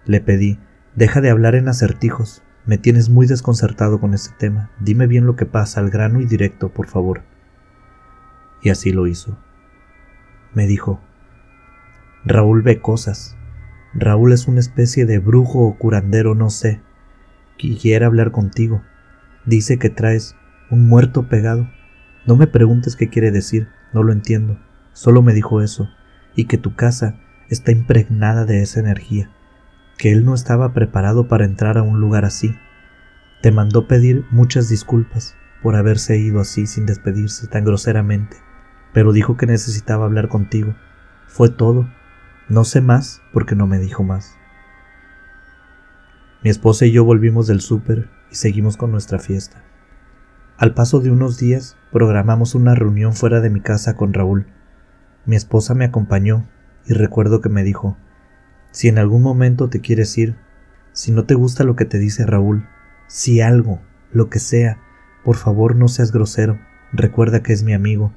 Le 0.06 0.22
pedí, 0.22 0.60
deja 0.96 1.22
de 1.22 1.30
hablar 1.30 1.56
en 1.56 1.68
acertijos, 1.68 2.44
me 2.66 2.78
tienes 2.78 3.10
muy 3.10 3.26
desconcertado 3.26 4.00
con 4.00 4.14
ese 4.14 4.32
tema, 4.38 4.70
dime 4.80 5.08
bien 5.08 5.26
lo 5.26 5.36
que 5.36 5.46
pasa, 5.46 5.80
al 5.80 5.90
grano 5.90 6.22
y 6.22 6.26
directo, 6.26 6.70
por 6.70 6.88
favor. 6.88 7.24
Y 8.62 8.70
así 8.70 8.92
lo 8.92 9.08
hizo. 9.08 9.38
Me 10.54 10.68
dijo, 10.68 11.02
Raúl 12.26 12.62
ve 12.62 12.80
cosas. 12.80 13.38
Raúl 13.94 14.34
es 14.34 14.48
una 14.48 14.60
especie 14.60 15.06
de 15.06 15.20
brujo 15.20 15.60
o 15.60 15.78
curandero, 15.78 16.36
no 16.36 16.50
sé. 16.50 16.82
Quiere 17.58 18.06
hablar 18.06 18.32
contigo. 18.32 18.84
Dice 19.46 19.80
que 19.80 19.90
traes 19.90 20.36
un 20.70 20.88
muerto 20.88 21.28
pegado. 21.28 21.70
No 22.28 22.36
me 22.36 22.48
preguntes 22.48 22.96
qué 22.96 23.10
quiere 23.10 23.32
decir, 23.32 23.70
no 23.94 24.04
lo 24.04 24.12
entiendo. 24.12 24.60
Solo 24.94 25.22
me 25.22 25.34
dijo 25.34 25.62
eso, 25.62 25.90
y 26.36 26.46
que 26.46 26.58
tu 26.58 26.76
casa 26.76 27.20
está 27.50 27.72
impregnada 27.72 28.46
de 28.46 28.62
esa 28.62 28.80
energía 28.80 29.32
que 30.00 30.14
él 30.14 30.24
no 30.24 30.34
estaba 30.34 30.72
preparado 30.74 31.28
para 31.28 31.44
entrar 31.44 31.78
a 31.78 31.84
un 31.84 32.00
lugar 32.00 32.24
así. 32.24 32.58
Te 33.42 33.52
mandó 33.52 33.86
pedir 33.86 34.26
muchas 34.32 34.70
disculpas 34.70 35.36
por 35.62 35.76
haberse 35.76 36.18
ido 36.18 36.40
así 36.40 36.68
sin 36.68 36.86
despedirse 36.86 37.48
tan 37.48 37.66
groseramente, 37.66 38.38
pero 38.94 39.12
dijo 39.12 39.36
que 39.36 39.46
necesitaba 39.46 40.06
hablar 40.06 40.30
contigo. 40.30 40.74
Fue 41.28 41.50
todo. 41.50 41.90
No 42.48 42.64
sé 42.64 42.80
más 42.80 43.22
porque 43.34 43.56
no 43.56 43.68
me 43.68 43.78
dijo 43.78 44.04
más. 44.04 44.36
Mi 46.44 46.50
esposa 46.50 46.86
y 46.86 46.92
yo 46.92 47.04
volvimos 47.04 47.48
del 47.48 47.60
súper 47.60 48.10
y 48.32 48.36
seguimos 48.36 48.78
con 48.78 48.92
nuestra 48.92 49.20
fiesta. 49.20 49.66
Al 50.58 50.74
paso 50.74 51.02
de 51.02 51.12
unos 51.12 51.38
días 51.38 51.76
programamos 51.92 52.56
una 52.56 52.74
reunión 52.74 53.14
fuera 53.14 53.42
de 53.42 53.50
mi 53.50 53.60
casa 53.60 53.98
con 53.98 54.14
Raúl. 54.14 54.48
Mi 55.26 55.36
esposa 55.36 55.76
me 55.76 55.84
acompañó 55.84 56.48
y 56.86 56.94
recuerdo 56.94 57.42
que 57.42 57.50
me 57.50 57.64
dijo, 57.64 57.98
si 58.72 58.88
en 58.88 58.98
algún 58.98 59.22
momento 59.22 59.70
te 59.70 59.82
quieres 59.82 60.18
ir, 60.18 60.36
si 60.94 61.12
no 61.12 61.26
te 61.26 61.36
gusta 61.36 61.64
lo 61.64 61.76
que 61.76 61.86
te 61.86 61.98
dice 61.98 62.26
Raúl, 62.26 62.68
si 63.08 63.42
algo, 63.42 63.82
lo 64.12 64.30
que 64.30 64.40
sea, 64.40 64.80
por 65.24 65.36
favor 65.36 65.76
no 65.76 65.88
seas 65.88 66.12
grosero, 66.12 66.60
recuerda 66.92 67.42
que 67.42 67.54
es 67.54 67.64
mi 67.64 67.74
amigo. 67.74 68.14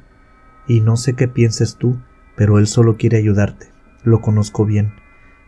Y 0.67 0.81
no 0.81 0.97
sé 0.97 1.15
qué 1.15 1.29
pienses 1.29 1.77
tú, 1.77 2.01
pero 2.37 2.59
él 2.59 2.67
solo 2.67 2.97
quiere 2.97 3.19
ayudarte, 3.19 3.69
lo 4.05 4.21
conozco 4.21 4.65
bien. 4.65 4.95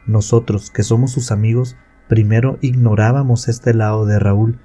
Nosotros, 0.06 0.70
que 0.70 0.82
somos 0.82 1.12
sus 1.12 1.30
amigos, 1.30 1.76
primero 2.08 2.58
ignorábamos 2.60 3.48
este 3.48 3.74
lado 3.74 4.06
de 4.06 4.18
Raúl, 4.18 4.58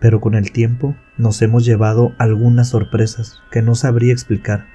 pero 0.00 0.20
con 0.20 0.34
el 0.34 0.50
tiempo 0.50 0.96
nos 1.16 1.40
hemos 1.42 1.64
llevado 1.64 2.12
algunas 2.18 2.70
sorpresas 2.70 3.40
que 3.52 3.62
no 3.62 3.74
sabría 3.74 4.12
explicar, 4.12 4.66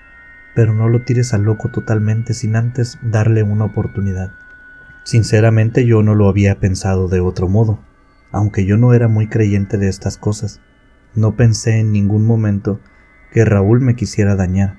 pero 0.55 0.73
no 0.73 0.87
lo 0.87 1.03
tires 1.03 1.33
al 1.33 1.43
loco 1.43 1.69
totalmente 1.69 2.33
sin 2.33 2.55
antes 2.55 2.97
darle 3.01 3.43
una 3.43 3.65
oportunidad. 3.65 4.31
Sinceramente 5.07 5.85
yo 5.85 6.03
no 6.03 6.15
lo 6.15 6.27
había 6.27 6.59
pensado 6.59 7.07
de 7.07 7.21
otro 7.21 7.47
modo, 7.47 7.79
aunque 8.33 8.65
yo 8.65 8.75
no 8.75 8.93
era 8.93 9.07
muy 9.07 9.29
creyente 9.29 9.77
de 9.77 9.87
estas 9.87 10.17
cosas. 10.17 10.59
No 11.15 11.37
pensé 11.37 11.79
en 11.79 11.93
ningún 11.93 12.25
momento 12.25 12.81
que 13.31 13.45
Raúl 13.45 13.79
me 13.79 13.95
quisiera 13.95 14.35
dañar, 14.35 14.75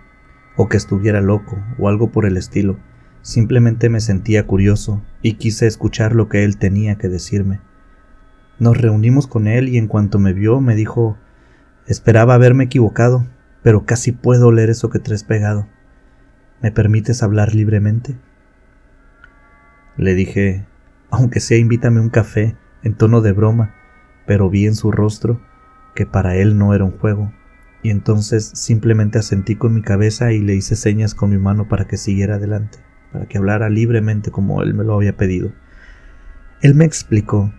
o 0.55 0.69
que 0.69 0.77
estuviera 0.77 1.23
loco, 1.23 1.57
o 1.79 1.89
algo 1.89 2.13
por 2.13 2.27
el 2.27 2.37
estilo. 2.37 2.79
Simplemente 3.23 3.89
me 3.89 4.03
sentía 4.03 4.47
curioso 4.47 5.03
y 5.23 5.37
quise 5.37 5.67
escuchar 5.67 6.15
lo 6.15 6.29
que 6.29 6.45
él 6.45 6.59
tenía 6.59 6.97
que 6.97 7.09
decirme. 7.09 7.61
Nos 8.59 8.77
reunimos 8.77 9.27
con 9.29 9.47
él 9.47 9.71
y 9.71 9.79
en 9.79 9.87
cuanto 9.87 10.19
me 10.19 10.35
vio 10.35 10.61
me 10.61 10.75
dijo 10.75 11.17
Esperaba 11.87 12.35
haberme 12.35 12.65
equivocado, 12.65 13.27
pero 13.63 13.87
casi 13.87 14.13
puedo 14.13 14.53
leer 14.53 14.69
eso 14.69 14.91
que 14.91 14.99
traes 14.99 15.25
pegado. 15.25 15.67
¿Me 16.61 16.71
permites 16.71 17.23
hablar 17.23 17.55
libremente? 17.55 18.19
Le 19.99 20.15
dije, 20.15 20.65
aunque 21.11 21.41
sea 21.41 21.59
invítame 21.59 22.01
un 22.01 22.09
café, 22.09 22.57
en 22.85 22.95
tono 22.95 23.21
de 23.21 23.33
broma, 23.33 23.75
pero 24.29 24.49
vi 24.49 24.65
en 24.65 24.77
su 24.77 24.93
rostro 24.93 25.41
que 25.97 26.07
para 26.07 26.37
él 26.37 26.57
no 26.57 26.73
era 26.73 26.85
un 26.85 26.97
juego, 26.97 27.33
y 27.83 27.91
entonces 27.91 28.49
simplemente 28.55 29.19
asentí 29.19 29.57
con 29.57 29.75
mi 29.75 29.83
cabeza 29.83 30.33
y 30.33 30.39
le 30.39 30.55
hice 30.55 30.77
señas 30.77 31.17
con 31.17 31.31
mi 31.31 31.39
mano 31.39 31.67
para 31.67 31.89
que 31.89 31.97
siguiera 31.97 32.37
adelante, 32.37 32.79
para 33.13 33.27
que 33.27 33.39
hablara 33.39 33.69
libremente 33.71 34.31
como 34.31 34.63
él 34.63 34.73
me 34.73 34.85
lo 34.85 34.95
había 34.95 35.17
pedido. 35.17 35.53
Él 36.63 36.77
me 36.77 36.85
explicó 36.85 37.53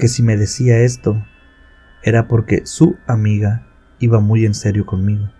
que 0.00 0.08
si 0.08 0.24
me 0.24 0.36
decía 0.36 0.78
esto 0.78 1.24
era 2.02 2.26
porque 2.26 2.66
su 2.66 2.96
amiga 3.06 3.68
iba 4.00 4.18
muy 4.18 4.44
en 4.46 4.54
serio 4.54 4.84
conmigo 4.84 5.30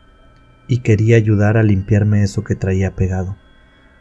y 0.69 0.79
quería 0.79 1.17
ayudar 1.17 1.57
a 1.57 1.65
limpiarme 1.65 2.23
eso 2.23 2.45
que 2.45 2.55
traía 2.55 2.95
pegado. 2.95 3.37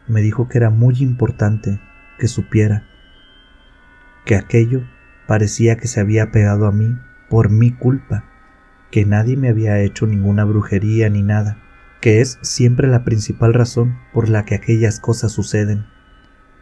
Me 0.07 0.21
dijo 0.21 0.47
que 0.47 0.59
era 0.59 0.69
muy 0.69 0.97
importante 0.99 1.79
que 2.17 2.27
supiera 2.27 2.83
que 4.25 4.35
aquello 4.35 4.81
parecía 5.27 5.77
que 5.77 5.87
se 5.87 5.99
había 5.99 6.31
pegado 6.31 6.67
a 6.67 6.71
mí 6.71 6.97
por 7.29 7.49
mi 7.49 7.71
culpa, 7.71 8.25
que 8.91 9.05
nadie 9.05 9.37
me 9.37 9.49
había 9.49 9.79
hecho 9.79 10.07
ninguna 10.07 10.43
brujería 10.43 11.09
ni 11.09 11.21
nada, 11.21 11.57
que 12.01 12.21
es 12.21 12.39
siempre 12.41 12.87
la 12.87 13.03
principal 13.03 13.53
razón 13.53 13.97
por 14.13 14.29
la 14.29 14.45
que 14.45 14.55
aquellas 14.55 14.99
cosas 14.99 15.31
suceden. 15.31 15.85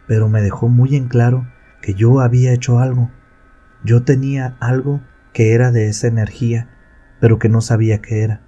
Pero 0.06 0.28
me 0.28 0.42
dejó 0.42 0.68
muy 0.68 0.96
en 0.96 1.08
claro 1.08 1.46
que 1.80 1.94
yo 1.94 2.20
había 2.20 2.52
hecho 2.52 2.78
algo. 2.78 3.10
Yo 3.82 4.02
tenía 4.02 4.56
algo 4.60 5.02
que 5.32 5.52
era 5.52 5.70
de 5.70 5.88
esa 5.88 6.06
energía, 6.06 6.68
pero 7.20 7.38
que 7.38 7.48
no 7.48 7.60
sabía 7.60 8.00
qué 8.00 8.22
era. 8.22 8.42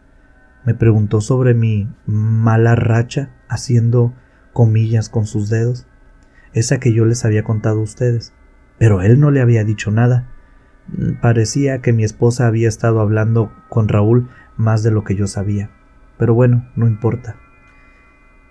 Me 0.64 0.74
preguntó 0.74 1.20
sobre 1.20 1.54
mi 1.54 1.88
mala 2.06 2.74
racha, 2.74 3.30
haciendo 3.48 4.14
comillas 4.52 5.08
con 5.08 5.26
sus 5.26 5.48
dedos, 5.48 5.86
esa 6.56 6.80
que 6.80 6.92
yo 6.92 7.04
les 7.04 7.24
había 7.26 7.44
contado 7.44 7.80
a 7.80 7.82
ustedes. 7.82 8.32
Pero 8.78 9.02
él 9.02 9.20
no 9.20 9.30
le 9.30 9.42
había 9.42 9.62
dicho 9.62 9.90
nada. 9.90 10.26
Parecía 11.20 11.82
que 11.82 11.92
mi 11.92 12.02
esposa 12.02 12.46
había 12.46 12.68
estado 12.68 13.00
hablando 13.00 13.52
con 13.68 13.88
Raúl 13.88 14.30
más 14.56 14.82
de 14.82 14.90
lo 14.90 15.04
que 15.04 15.14
yo 15.14 15.26
sabía. 15.26 15.70
Pero 16.18 16.32
bueno, 16.34 16.66
no 16.74 16.86
importa. 16.86 17.36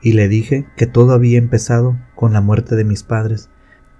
Y 0.04 0.14
le 0.14 0.28
dije 0.28 0.68
que 0.78 0.86
todo 0.86 1.14
había 1.14 1.40
empezado 1.40 1.98
con 2.14 2.32
la 2.32 2.42
muerte 2.42 2.76
de 2.76 2.84
mis 2.84 3.02
padres. 3.02 3.50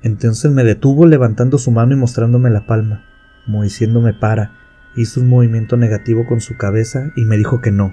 Entonces 0.04 0.52
me 0.52 0.64
detuvo 0.64 1.08
levantando 1.08 1.58
su 1.58 1.72
mano 1.72 1.94
y 1.94 1.98
mostrándome 1.98 2.52
la 2.52 2.68
palma, 2.68 3.04
como 3.46 3.64
diciéndome 3.64 4.14
para. 4.14 4.52
Hizo 4.96 5.20
un 5.20 5.30
movimiento 5.30 5.78
negativo 5.78 6.28
con 6.28 6.42
su 6.42 6.58
cabeza 6.58 7.12
y 7.16 7.26
me 7.26 7.38
dijo 7.38 7.60
que 7.60 7.72
no, 7.72 7.92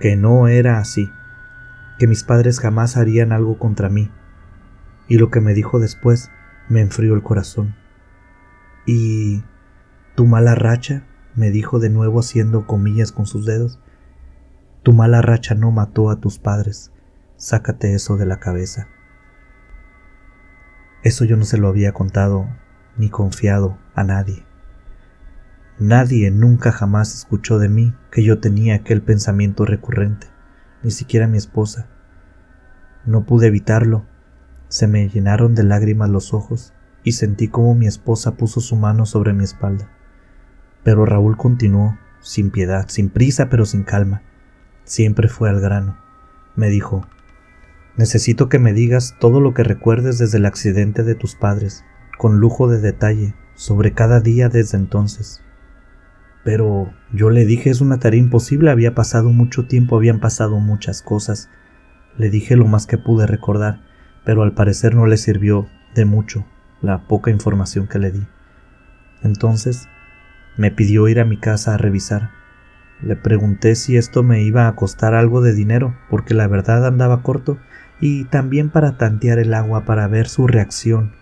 que 0.00 0.16
no 0.16 0.48
era 0.48 0.78
así, 0.78 1.10
que 1.98 2.06
mis 2.06 2.24
padres 2.24 2.60
jamás 2.60 2.96
harían 2.96 3.32
algo 3.32 3.58
contra 3.58 3.90
mí, 3.90 4.10
y 5.08 5.18
lo 5.18 5.30
que 5.30 5.40
me 5.40 5.54
dijo 5.54 5.80
después 5.80 6.30
me 6.68 6.80
enfrió 6.80 7.14
el 7.14 7.22
corazón. 7.22 7.74
Y 8.86 9.42
tu 10.14 10.26
mala 10.26 10.54
racha, 10.54 11.04
me 11.34 11.50
dijo 11.50 11.78
de 11.78 11.90
nuevo 11.90 12.20
haciendo 12.20 12.66
comillas 12.66 13.12
con 13.12 13.26
sus 13.26 13.46
dedos, 13.46 13.80
tu 14.82 14.92
mala 14.92 15.22
racha 15.22 15.54
no 15.54 15.70
mató 15.70 16.10
a 16.10 16.20
tus 16.20 16.38
padres, 16.38 16.92
sácate 17.36 17.94
eso 17.94 18.16
de 18.16 18.26
la 18.26 18.38
cabeza. 18.38 18.88
Eso 21.02 21.24
yo 21.24 21.36
no 21.36 21.44
se 21.44 21.58
lo 21.58 21.68
había 21.68 21.92
contado 21.92 22.48
ni 22.96 23.08
confiado 23.08 23.78
a 23.94 24.04
nadie. 24.04 24.44
Nadie 25.78 26.32
nunca 26.32 26.72
jamás 26.72 27.14
escuchó 27.14 27.60
de 27.60 27.68
mí 27.68 27.94
que 28.10 28.24
yo 28.24 28.40
tenía 28.40 28.74
aquel 28.74 29.00
pensamiento 29.00 29.64
recurrente, 29.64 30.26
ni 30.82 30.90
siquiera 30.90 31.28
mi 31.28 31.38
esposa. 31.38 31.88
No 33.06 33.24
pude 33.24 33.46
evitarlo. 33.46 34.04
Se 34.68 34.86
me 34.86 35.08
llenaron 35.08 35.54
de 35.54 35.64
lágrimas 35.64 36.10
los 36.10 36.34
ojos 36.34 36.72
y 37.02 37.12
sentí 37.12 37.48
como 37.48 37.74
mi 37.74 37.86
esposa 37.86 38.36
puso 38.36 38.60
su 38.60 38.76
mano 38.76 39.06
sobre 39.06 39.32
mi 39.32 39.44
espalda. 39.44 39.90
Pero 40.84 41.06
Raúl 41.06 41.36
continuó, 41.36 41.98
sin 42.20 42.50
piedad, 42.50 42.86
sin 42.88 43.08
prisa 43.08 43.48
pero 43.48 43.64
sin 43.64 43.82
calma. 43.82 44.22
Siempre 44.84 45.28
fue 45.28 45.48
al 45.48 45.60
grano. 45.60 45.98
Me 46.54 46.68
dijo, 46.68 47.06
Necesito 47.96 48.48
que 48.48 48.60
me 48.60 48.72
digas 48.72 49.16
todo 49.18 49.40
lo 49.40 49.54
que 49.54 49.64
recuerdes 49.64 50.18
desde 50.18 50.38
el 50.38 50.46
accidente 50.46 51.02
de 51.02 51.16
tus 51.16 51.34
padres, 51.34 51.84
con 52.16 52.38
lujo 52.38 52.68
de 52.68 52.80
detalle, 52.80 53.34
sobre 53.54 53.92
cada 53.92 54.20
día 54.20 54.48
desde 54.48 54.78
entonces. 54.78 55.42
Pero 56.44 56.92
yo 57.12 57.30
le 57.30 57.44
dije 57.44 57.70
es 57.70 57.80
una 57.80 57.98
tarea 57.98 58.20
imposible, 58.20 58.70
había 58.70 58.94
pasado 58.94 59.30
mucho 59.30 59.66
tiempo, 59.66 59.96
habían 59.96 60.20
pasado 60.20 60.60
muchas 60.60 61.02
cosas. 61.02 61.50
Le 62.16 62.30
dije 62.30 62.54
lo 62.54 62.66
más 62.66 62.86
que 62.86 62.98
pude 62.98 63.26
recordar, 63.26 63.80
pero 64.24 64.42
al 64.42 64.52
parecer 64.52 64.94
no 64.94 65.06
le 65.06 65.16
sirvió 65.16 65.68
de 65.94 66.04
mucho 66.04 66.46
la 66.80 67.06
poca 67.06 67.30
información 67.30 67.86
que 67.86 67.98
le 67.98 68.12
di. 68.12 68.26
Entonces 69.22 69.88
me 70.56 70.70
pidió 70.70 71.08
ir 71.08 71.20
a 71.20 71.24
mi 71.24 71.36
casa 71.36 71.74
a 71.74 71.78
revisar. 71.78 72.30
Le 73.00 73.16
pregunté 73.16 73.74
si 73.74 73.96
esto 73.96 74.22
me 74.22 74.42
iba 74.42 74.66
a 74.66 74.74
costar 74.74 75.14
algo 75.14 75.40
de 75.40 75.54
dinero, 75.54 75.96
porque 76.10 76.34
la 76.34 76.48
verdad 76.48 76.86
andaba 76.86 77.22
corto, 77.22 77.58
y 78.00 78.24
también 78.24 78.70
para 78.70 78.96
tantear 78.96 79.38
el 79.38 79.54
agua 79.54 79.84
para 79.84 80.08
ver 80.08 80.28
su 80.28 80.46
reacción. 80.46 81.12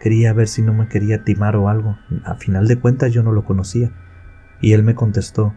Quería 0.00 0.32
ver 0.32 0.48
si 0.48 0.62
no 0.62 0.72
me 0.72 0.88
quería 0.88 1.24
timar 1.24 1.56
o 1.56 1.68
algo. 1.68 1.98
A 2.24 2.34
final 2.34 2.66
de 2.66 2.78
cuentas 2.78 3.12
yo 3.12 3.22
no 3.22 3.32
lo 3.32 3.44
conocía. 3.44 3.92
Y 4.60 4.72
él 4.72 4.82
me 4.82 4.94
contestó, 4.94 5.54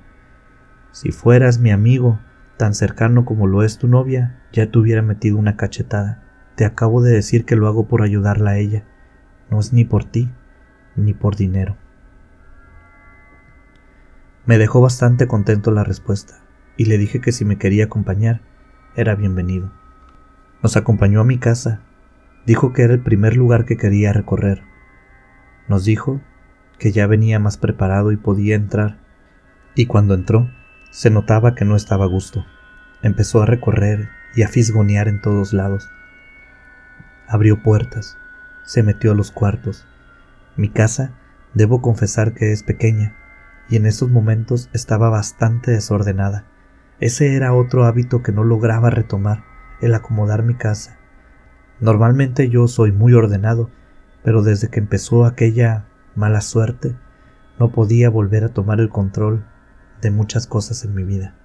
si 0.92 1.12
fueras 1.12 1.60
mi 1.60 1.72
amigo, 1.72 2.20
tan 2.58 2.76
cercano 2.76 3.26
como 3.26 3.48
lo 3.48 3.64
es 3.64 3.80
tu 3.80 3.88
novia, 3.88 4.44
ya 4.52 4.70
te 4.70 4.78
hubiera 4.78 5.02
metido 5.02 5.38
una 5.38 5.58
cachetada. 5.58 6.22
Te 6.56 6.66
acabo 6.66 7.02
de 7.02 7.12
decir 7.12 7.46
que 7.46 7.56
lo 7.56 7.68
hago 7.68 7.88
por 7.88 8.02
ayudarla 8.02 8.52
a 8.52 8.58
ella. 8.58 8.84
No 9.50 9.60
es 9.60 9.74
ni 9.74 9.86
por 9.86 10.04
ti, 10.04 10.30
ni 10.96 11.14
por 11.14 11.36
dinero. 11.36 11.78
Me 14.46 14.58
dejó 14.58 14.82
bastante 14.82 15.26
contento 15.28 15.72
la 15.72 15.84
respuesta, 15.84 16.44
y 16.78 16.86
le 16.86 16.98
dije 16.98 17.22
que 17.22 17.32
si 17.32 17.46
me 17.46 17.58
quería 17.58 17.86
acompañar, 17.86 18.42
era 18.96 19.16
bienvenido. 19.16 19.72
Nos 20.62 20.78
acompañó 20.78 21.22
a 21.22 21.26
mi 21.26 21.40
casa. 21.40 21.82
Dijo 22.46 22.74
que 22.74 22.84
era 22.84 22.94
el 22.94 23.00
primer 23.00 23.36
lugar 23.36 23.66
que 23.66 23.78
quería 23.78 24.14
recorrer. 24.14 24.62
Nos 25.68 25.86
dijo 25.86 26.22
que 26.78 26.92
ya 26.92 27.08
venía 27.08 27.40
más 27.40 27.58
preparado 27.58 28.12
y 28.12 28.18
podía 28.18 28.56
entrar, 28.56 29.00
y 29.76 29.86
cuando 29.86 30.14
entró, 30.14 30.50
se 30.92 31.10
notaba 31.10 31.56
que 31.56 31.66
no 31.66 31.76
estaba 31.76 32.06
a 32.06 32.10
gusto. 32.10 32.46
Empezó 33.02 33.42
a 33.42 33.46
recorrer 33.46 34.10
y 34.36 34.44
a 34.44 34.48
fisgonear 34.48 35.08
en 35.08 35.22
todos 35.22 35.54
lados. 35.54 35.90
Abrió 37.28 37.62
puertas, 37.64 38.18
se 38.64 38.84
metió 38.84 39.12
a 39.12 39.16
los 39.16 39.32
cuartos. 39.32 39.86
Mi 40.56 40.70
casa, 40.70 41.12
debo 41.54 41.82
confesar 41.82 42.34
que 42.34 42.52
es 42.52 42.64
pequeña, 42.64 43.16
y 43.70 43.76
en 43.78 43.86
esos 43.86 44.10
momentos 44.10 44.70
estaba 44.74 45.10
bastante 45.10 45.72
desordenada. 45.72 46.46
Ese 47.00 47.36
era 47.36 47.54
otro 47.54 47.86
hábito 47.86 48.22
que 48.24 48.32
no 48.32 48.44
lograba 48.44 48.90
retomar, 48.90 49.44
el 49.82 49.96
acomodar 49.96 50.44
mi 50.44 50.56
casa. 50.56 50.98
Normalmente 51.80 52.50
yo 52.50 52.68
soy 52.68 52.92
muy 52.92 53.14
ordenado, 53.14 53.70
pero 54.24 54.42
desde 54.42 54.70
que 54.70 54.80
empezó 54.80 55.26
aquella 55.26 55.86
mala 56.16 56.42
suerte, 56.42 56.96
no 57.60 57.72
podía 57.72 58.10
volver 58.10 58.44
a 58.44 58.50
tomar 58.50 58.80
el 58.80 58.90
control 58.90 59.46
de 60.02 60.12
muchas 60.12 60.48
cosas 60.48 60.84
en 60.86 60.96
mi 60.96 61.04
vida. 61.04 61.36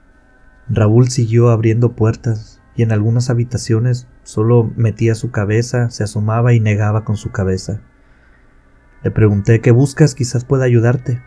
Raúl 0.69 1.09
siguió 1.09 1.51
abriendo 1.51 1.93
puertas 1.93 2.61
y 2.79 2.85
en 2.85 2.93
algunas 2.93 3.29
habitaciones 3.29 4.07
solo 4.23 4.73
metía 4.77 5.17
su 5.17 5.33
cabeza, 5.33 5.91
se 5.91 6.05
asomaba 6.05 6.55
y 6.55 6.61
negaba 6.61 7.05
con 7.05 7.17
su 7.17 7.33
cabeza. 7.33 7.81
Le 9.03 9.11
pregunté 9.11 9.61
¿qué 9.61 9.73
buscas? 9.73 10.15
Quizás 10.15 10.45
pueda 10.45 10.65
ayudarte. 10.65 11.21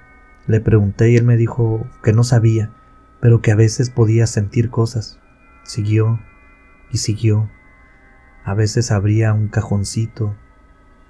Le 0.48 0.62
pregunté 0.62 1.12
y 1.12 1.18
él 1.18 1.26
me 1.26 1.36
dijo 1.36 1.86
que 2.04 2.14
no 2.14 2.24
sabía, 2.24 2.72
pero 3.20 3.42
que 3.42 3.52
a 3.52 3.56
veces 3.56 3.90
podía 3.90 4.28
sentir 4.28 4.70
cosas. 4.70 5.20
Siguió 5.64 6.22
y 6.90 7.00
siguió. 7.00 7.50
A 8.46 8.54
veces 8.54 8.90
abría 8.90 9.34
un 9.34 9.50
cajoncito. 9.50 10.38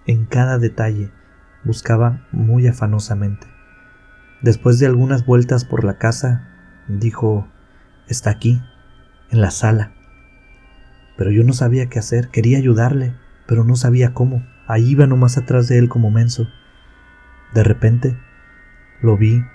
En 0.07 0.25
cada 0.25 0.57
detalle 0.57 1.11
buscaba 1.63 2.25
muy 2.31 2.65
afanosamente. 2.65 3.45
Después 4.41 4.79
de 4.79 4.87
algunas 4.87 5.23
vueltas 5.23 5.65
por 5.65 5.83
la 5.83 5.99
casa, 5.99 6.47
dijo, 6.87 7.47
está 8.07 8.31
aquí, 8.31 8.59
en 9.29 9.39
la 9.39 9.51
sala. 9.51 9.91
Pero 11.21 11.29
yo 11.29 11.43
no 11.43 11.53
sabía 11.53 11.85
qué 11.85 11.99
hacer, 11.99 12.29
quería 12.29 12.57
ayudarle, 12.57 13.13
pero 13.45 13.63
no 13.63 13.75
sabía 13.75 14.11
cómo. 14.11 14.43
Ahí 14.65 14.89
iba 14.89 15.05
nomás 15.05 15.37
atrás 15.37 15.67
de 15.67 15.77
él 15.77 15.87
como 15.87 16.09
menso. 16.09 16.47
De 17.53 17.63
repente, 17.63 18.17
lo 19.03 19.17
vi 19.17 19.45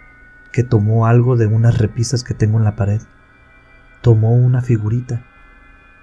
que 0.53 0.63
tomó 0.63 1.09
algo 1.09 1.37
de 1.37 1.49
unas 1.49 1.79
repisas 1.79 2.23
que 2.23 2.35
tengo 2.35 2.59
en 2.59 2.63
la 2.63 2.77
pared. 2.77 3.01
Tomó 4.01 4.33
una 4.33 4.63
figurita, 4.63 5.25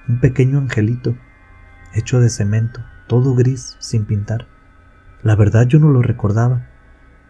un 0.10 0.19
pequeño 0.19 0.58
angelito, 0.58 1.15
hecho 1.93 2.19
de 2.19 2.30
cemento, 2.30 2.82
todo 3.08 3.34
gris, 3.34 3.78
sin 3.80 4.04
pintar. 4.04 4.47
La 5.21 5.38
verdad 5.38 5.65
yo 5.65 5.80
no 5.80 5.91
lo 5.91 6.02
recordaba, 6.02 6.67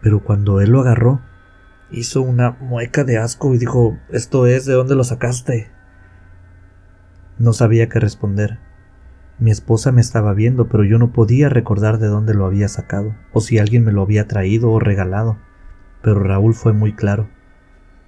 pero 0.02 0.24
cuando 0.24 0.60
él 0.60 0.70
lo 0.70 0.80
agarró, 0.80 1.20
hizo 1.92 2.20
una 2.20 2.50
mueca 2.50 3.04
de 3.04 3.16
asco 3.16 3.54
y 3.54 3.58
dijo, 3.58 3.96
¿esto 4.08 4.48
es? 4.48 4.64
¿De 4.64 4.72
dónde 4.72 4.96
lo 4.96 5.04
sacaste? 5.04 5.70
No 7.44 7.52
sabía 7.52 7.88
qué 7.88 8.00
responder. 8.00 8.58
Mi 9.38 9.50
esposa 9.50 9.92
me 9.92 10.00
estaba 10.00 10.32
viendo, 10.32 10.68
pero 10.68 10.84
yo 10.84 10.98
no 10.98 11.12
podía 11.12 11.48
recordar 11.48 11.98
de 11.98 12.06
dónde 12.06 12.34
lo 12.34 12.46
había 12.46 12.68
sacado, 12.68 13.14
o 13.32 13.40
si 13.40 13.58
alguien 13.58 13.84
me 13.84 13.92
lo 13.92 14.02
había 14.02 14.26
traído 14.26 14.70
o 14.70 14.80
regalado. 14.80 15.36
Pero 16.02 16.20
Raúl 16.20 16.54
fue 16.54 16.72
muy 16.72 16.94
claro. 16.94 17.28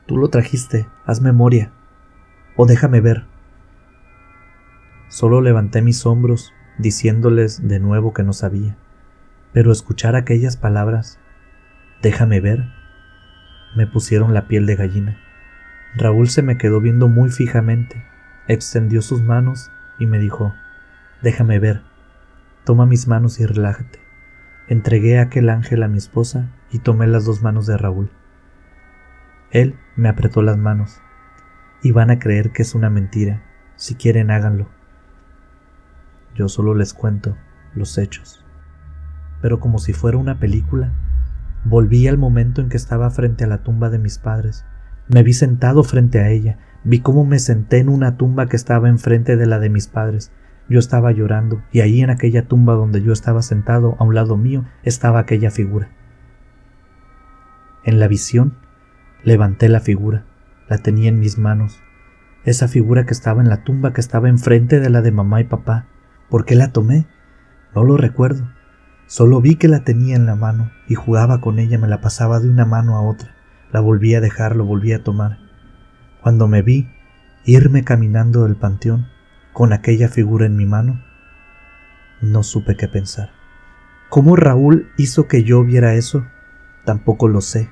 Tú 0.07 0.17
lo 0.17 0.29
trajiste, 0.29 0.87
haz 1.05 1.21
memoria. 1.21 1.73
O 2.57 2.67
déjame 2.67 3.01
ver. 3.01 3.27
Solo 5.09 5.41
levanté 5.41 5.83
mis 5.83 6.07
hombros, 6.07 6.53
diciéndoles 6.79 7.69
de 7.69 7.79
nuevo 7.79 8.15
que 8.15 8.23
no 8.23 8.33
sabía 8.33 8.77
pero 9.57 9.73
escuchar 9.73 10.17
aquellas 10.17 10.59
palabras, 10.59 11.19
déjame 12.03 12.41
ver, 12.41 12.67
me 13.75 13.87
pusieron 13.87 14.35
la 14.35 14.49
piel 14.49 14.67
de 14.67 14.77
gallina. 14.77 15.19
Raúl 15.95 16.29
se 16.29 16.43
me 16.43 16.59
quedó 16.59 16.79
viendo 16.83 17.09
muy 17.09 17.31
fijamente, 17.31 18.05
extendió 18.49 19.03
sus 19.03 19.23
manos 19.23 19.71
y 19.99 20.07
me 20.07 20.19
dijo, 20.19 20.55
déjame 21.23 21.59
ver, 21.59 21.83
toma 22.65 22.87
mis 22.87 23.07
manos 23.09 23.41
y 23.41 23.47
relájate. 23.47 24.01
Entregué 24.69 25.19
aquel 25.19 25.49
ángel 25.49 25.83
a 25.83 25.89
mi 25.89 25.99
esposa 25.99 26.51
y 26.71 26.81
tomé 26.81 27.07
las 27.07 27.25
dos 27.25 27.43
manos 27.43 27.67
de 27.67 27.77
Raúl. 27.77 28.11
Él 29.51 29.79
me 29.97 30.09
apretó 30.09 30.43
las 30.43 30.59
manos 30.59 31.01
y 31.83 31.93
van 31.93 32.11
a 32.11 32.19
creer 32.19 32.51
que 32.53 32.63
es 32.63 32.75
una 32.75 32.91
mentira. 32.91 33.43
Si 33.77 33.95
quieren, 33.95 34.31
háganlo. 34.31 34.69
Yo 36.35 36.49
solo 36.49 36.75
les 36.75 36.93
cuento 36.93 37.37
los 37.75 37.97
hechos 37.99 38.47
pero 39.41 39.61
como 39.61 39.79
si 39.79 39.93
fuera 39.93 40.19
una 40.19 40.39
película. 40.39 40.93
Volví 41.65 42.07
al 42.09 42.19
momento 42.19 42.61
en 42.61 42.69
que 42.69 42.77
estaba 42.77 43.11
frente 43.11 43.45
a 43.45 43.47
la 43.47 43.63
tumba 43.63 43.91
de 43.91 43.99
mis 43.99 44.19
padres. 44.19 44.65
Me 45.09 45.23
vi 45.23 45.33
sentado 45.33 45.85
frente 45.85 46.21
a 46.21 46.31
ella, 46.31 46.59
vi 46.87 47.01
cómo 47.01 47.25
me 47.25 47.41
senté 47.41 47.79
en 47.79 47.89
una 47.89 48.17
tumba 48.17 48.47
que 48.47 48.55
estaba 48.55 48.89
enfrente 48.89 49.37
de 49.37 49.47
la 49.47 49.59
de 49.59 49.69
mis 49.69 49.89
padres. 49.89 50.31
Yo 50.69 50.79
estaba 50.79 51.11
llorando, 51.11 51.63
y 51.73 51.81
ahí 51.81 52.01
en 52.01 52.11
aquella 52.11 52.47
tumba 52.47 52.75
donde 52.75 53.03
yo 53.03 53.13
estaba 53.13 53.43
sentado, 53.43 53.97
a 53.99 54.05
un 54.05 54.15
lado 54.15 54.37
mío, 54.37 54.65
estaba 54.85 55.19
aquella 55.19 55.51
figura. 55.51 55.91
En 57.85 57.99
la 57.99 58.07
visión, 58.07 58.55
levanté 59.25 59.69
la 59.69 59.81
figura, 59.81 60.25
la 60.69 60.79
tenía 60.79 61.09
en 61.09 61.19
mis 61.19 61.39
manos, 61.39 61.81
esa 62.45 62.69
figura 62.69 63.05
que 63.05 63.13
estaba 63.13 63.43
en 63.43 63.49
la 63.49 63.65
tumba 63.65 63.93
que 63.93 64.01
estaba 64.01 64.29
enfrente 64.29 64.79
de 64.79 64.89
la 64.89 65.03
de 65.03 65.11
mamá 65.11 65.41
y 65.41 65.45
papá. 65.45 65.87
¿Por 66.31 66.45
qué 66.45 66.55
la 66.55 66.71
tomé? 66.73 67.07
No 67.75 67.83
lo 67.83 67.97
recuerdo. 67.97 68.49
Solo 69.07 69.41
vi 69.41 69.57
que 69.57 69.67
la 69.67 69.81
tenía 69.81 70.15
en 70.15 70.27
la 70.27 70.37
mano 70.37 70.71
y 70.89 70.95
jugaba 70.95 71.41
con 71.41 71.59
ella, 71.59 71.79
me 71.79 71.89
la 71.89 72.01
pasaba 72.01 72.39
de 72.39 72.49
una 72.49 72.65
mano 72.65 72.97
a 72.97 73.03
otra, 73.03 73.35
la 73.73 73.81
volvía 73.81 74.19
a 74.19 74.21
dejar, 74.21 74.55
lo 74.55 74.65
volvía 74.65 74.97
a 74.97 75.03
tomar. 75.03 75.46
Cuando 76.27 76.49
me 76.49 76.61
vi 76.61 76.89
irme 77.45 77.85
caminando 77.85 78.43
del 78.43 78.57
panteón 78.57 79.07
con 79.53 79.73
aquella 79.73 80.09
figura 80.09 80.45
en 80.45 80.57
mi 80.57 80.67
mano, 80.67 81.01
no 82.21 82.43
supe 82.43 82.77
qué 82.77 82.89
pensar. 82.89 83.31
¿Cómo 84.09 84.35
Raúl 84.35 84.91
hizo 84.97 85.29
que 85.29 85.45
yo 85.45 85.63
viera 85.63 85.95
eso? 85.95 86.27
Tampoco 86.85 87.29
lo 87.29 87.41
sé, 87.41 87.71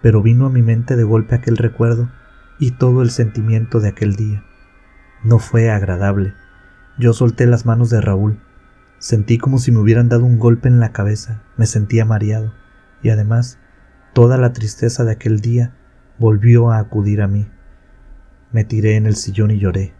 pero 0.00 0.22
vino 0.22 0.46
a 0.46 0.48
mi 0.48 0.62
mente 0.62 0.96
de 0.96 1.04
golpe 1.04 1.34
aquel 1.34 1.58
recuerdo 1.58 2.10
y 2.58 2.70
todo 2.70 3.02
el 3.02 3.10
sentimiento 3.10 3.78
de 3.78 3.90
aquel 3.90 4.16
día. 4.16 4.42
No 5.22 5.38
fue 5.38 5.70
agradable. 5.70 6.32
Yo 6.96 7.12
solté 7.12 7.44
las 7.44 7.66
manos 7.66 7.90
de 7.90 8.00
Raúl. 8.00 8.40
Sentí 9.00 9.36
como 9.36 9.58
si 9.58 9.70
me 9.70 9.80
hubieran 9.80 10.08
dado 10.08 10.24
un 10.24 10.38
golpe 10.38 10.66
en 10.66 10.80
la 10.80 10.92
cabeza. 10.92 11.42
Me 11.58 11.66
sentía 11.66 12.06
mareado. 12.06 12.54
Y 13.02 13.10
además, 13.10 13.58
toda 14.14 14.38
la 14.38 14.54
tristeza 14.54 15.04
de 15.04 15.12
aquel 15.12 15.40
día 15.40 15.76
volvió 16.18 16.70
a 16.70 16.78
acudir 16.78 17.20
a 17.20 17.28
mí. 17.28 17.50
Me 18.52 18.64
tiré 18.64 18.96
en 18.96 19.06
el 19.06 19.16
sillón 19.16 19.50
y 19.50 19.58
lloré. 19.58 19.94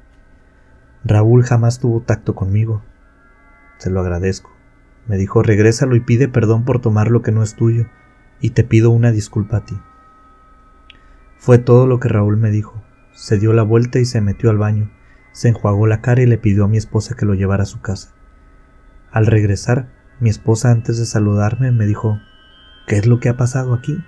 Raúl 1.04 1.42
jamás 1.42 1.80
tuvo 1.80 2.02
tacto 2.02 2.34
conmigo. 2.34 2.82
Se 3.78 3.90
lo 3.90 4.00
agradezco. 4.00 4.50
Me 5.06 5.16
dijo, 5.16 5.42
regrésalo 5.42 5.96
y 5.96 6.00
pide 6.00 6.28
perdón 6.28 6.64
por 6.64 6.80
tomar 6.80 7.10
lo 7.10 7.22
que 7.22 7.32
no 7.32 7.42
es 7.42 7.56
tuyo, 7.56 7.86
y 8.40 8.50
te 8.50 8.62
pido 8.62 8.90
una 8.90 9.10
disculpa 9.10 9.58
a 9.58 9.64
ti. 9.64 9.76
Fue 11.38 11.58
todo 11.58 11.86
lo 11.86 11.98
que 11.98 12.08
Raúl 12.08 12.36
me 12.36 12.50
dijo. 12.50 12.82
Se 13.12 13.38
dio 13.38 13.52
la 13.52 13.62
vuelta 13.62 13.98
y 13.98 14.04
se 14.04 14.20
metió 14.20 14.50
al 14.50 14.58
baño, 14.58 14.90
se 15.32 15.48
enjuagó 15.48 15.86
la 15.86 16.00
cara 16.00 16.22
y 16.22 16.26
le 16.26 16.38
pidió 16.38 16.64
a 16.64 16.68
mi 16.68 16.76
esposa 16.76 17.16
que 17.16 17.26
lo 17.26 17.34
llevara 17.34 17.64
a 17.64 17.66
su 17.66 17.80
casa. 17.80 18.12
Al 19.10 19.26
regresar, 19.26 19.88
mi 20.20 20.30
esposa 20.30 20.70
antes 20.70 20.98
de 20.98 21.06
saludarme 21.06 21.72
me 21.72 21.84
dijo, 21.84 22.20
¿qué 22.86 22.96
es 22.96 23.06
lo 23.06 23.18
que 23.18 23.28
ha 23.28 23.36
pasado 23.36 23.74
aquí? 23.74 23.98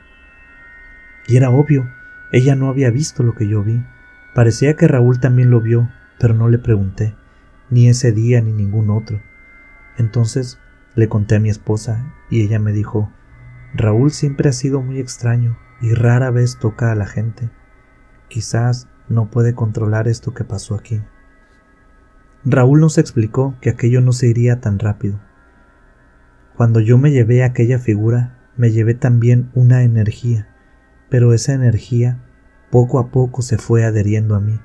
Y 1.26 1.36
era 1.36 1.50
obvio, 1.50 1.90
ella 2.30 2.54
no 2.54 2.68
había 2.68 2.90
visto 2.90 3.22
lo 3.22 3.34
que 3.34 3.48
yo 3.48 3.62
vi. 3.62 3.82
Parecía 4.34 4.74
que 4.74 4.88
Raúl 4.88 5.20
también 5.20 5.50
lo 5.50 5.60
vio, 5.60 5.88
pero 6.18 6.34
no 6.34 6.48
le 6.48 6.58
pregunté, 6.58 7.14
ni 7.70 7.88
ese 7.88 8.10
día 8.10 8.40
ni 8.40 8.52
ningún 8.52 8.90
otro. 8.90 9.20
Entonces 9.96 10.58
le 10.96 11.08
conté 11.08 11.36
a 11.36 11.40
mi 11.40 11.50
esposa 11.50 12.12
y 12.30 12.42
ella 12.42 12.58
me 12.58 12.72
dijo, 12.72 13.12
Raúl 13.74 14.10
siempre 14.10 14.48
ha 14.48 14.52
sido 14.52 14.82
muy 14.82 14.98
extraño 14.98 15.56
y 15.80 15.94
rara 15.94 16.30
vez 16.30 16.58
toca 16.58 16.90
a 16.90 16.94
la 16.96 17.06
gente. 17.06 17.50
Quizás 18.28 18.88
no 19.08 19.30
puede 19.30 19.54
controlar 19.54 20.08
esto 20.08 20.34
que 20.34 20.44
pasó 20.44 20.74
aquí. 20.74 21.00
Raúl 22.44 22.80
nos 22.80 22.98
explicó 22.98 23.54
que 23.60 23.70
aquello 23.70 24.00
no 24.00 24.12
se 24.12 24.26
iría 24.26 24.60
tan 24.60 24.78
rápido. 24.78 25.20
Cuando 26.56 26.80
yo 26.80 26.98
me 26.98 27.10
llevé 27.10 27.42
a 27.42 27.46
aquella 27.46 27.78
figura, 27.78 28.38
me 28.56 28.70
llevé 28.70 28.94
también 28.94 29.50
una 29.54 29.82
energía, 29.82 30.48
pero 31.08 31.32
esa 31.32 31.52
energía 31.52 32.23
poco 32.74 32.98
a 32.98 33.12
poco 33.12 33.40
se 33.40 33.56
fue 33.56 33.84
adheriendo 33.84 34.34
a 34.34 34.40
mí, 34.40 34.58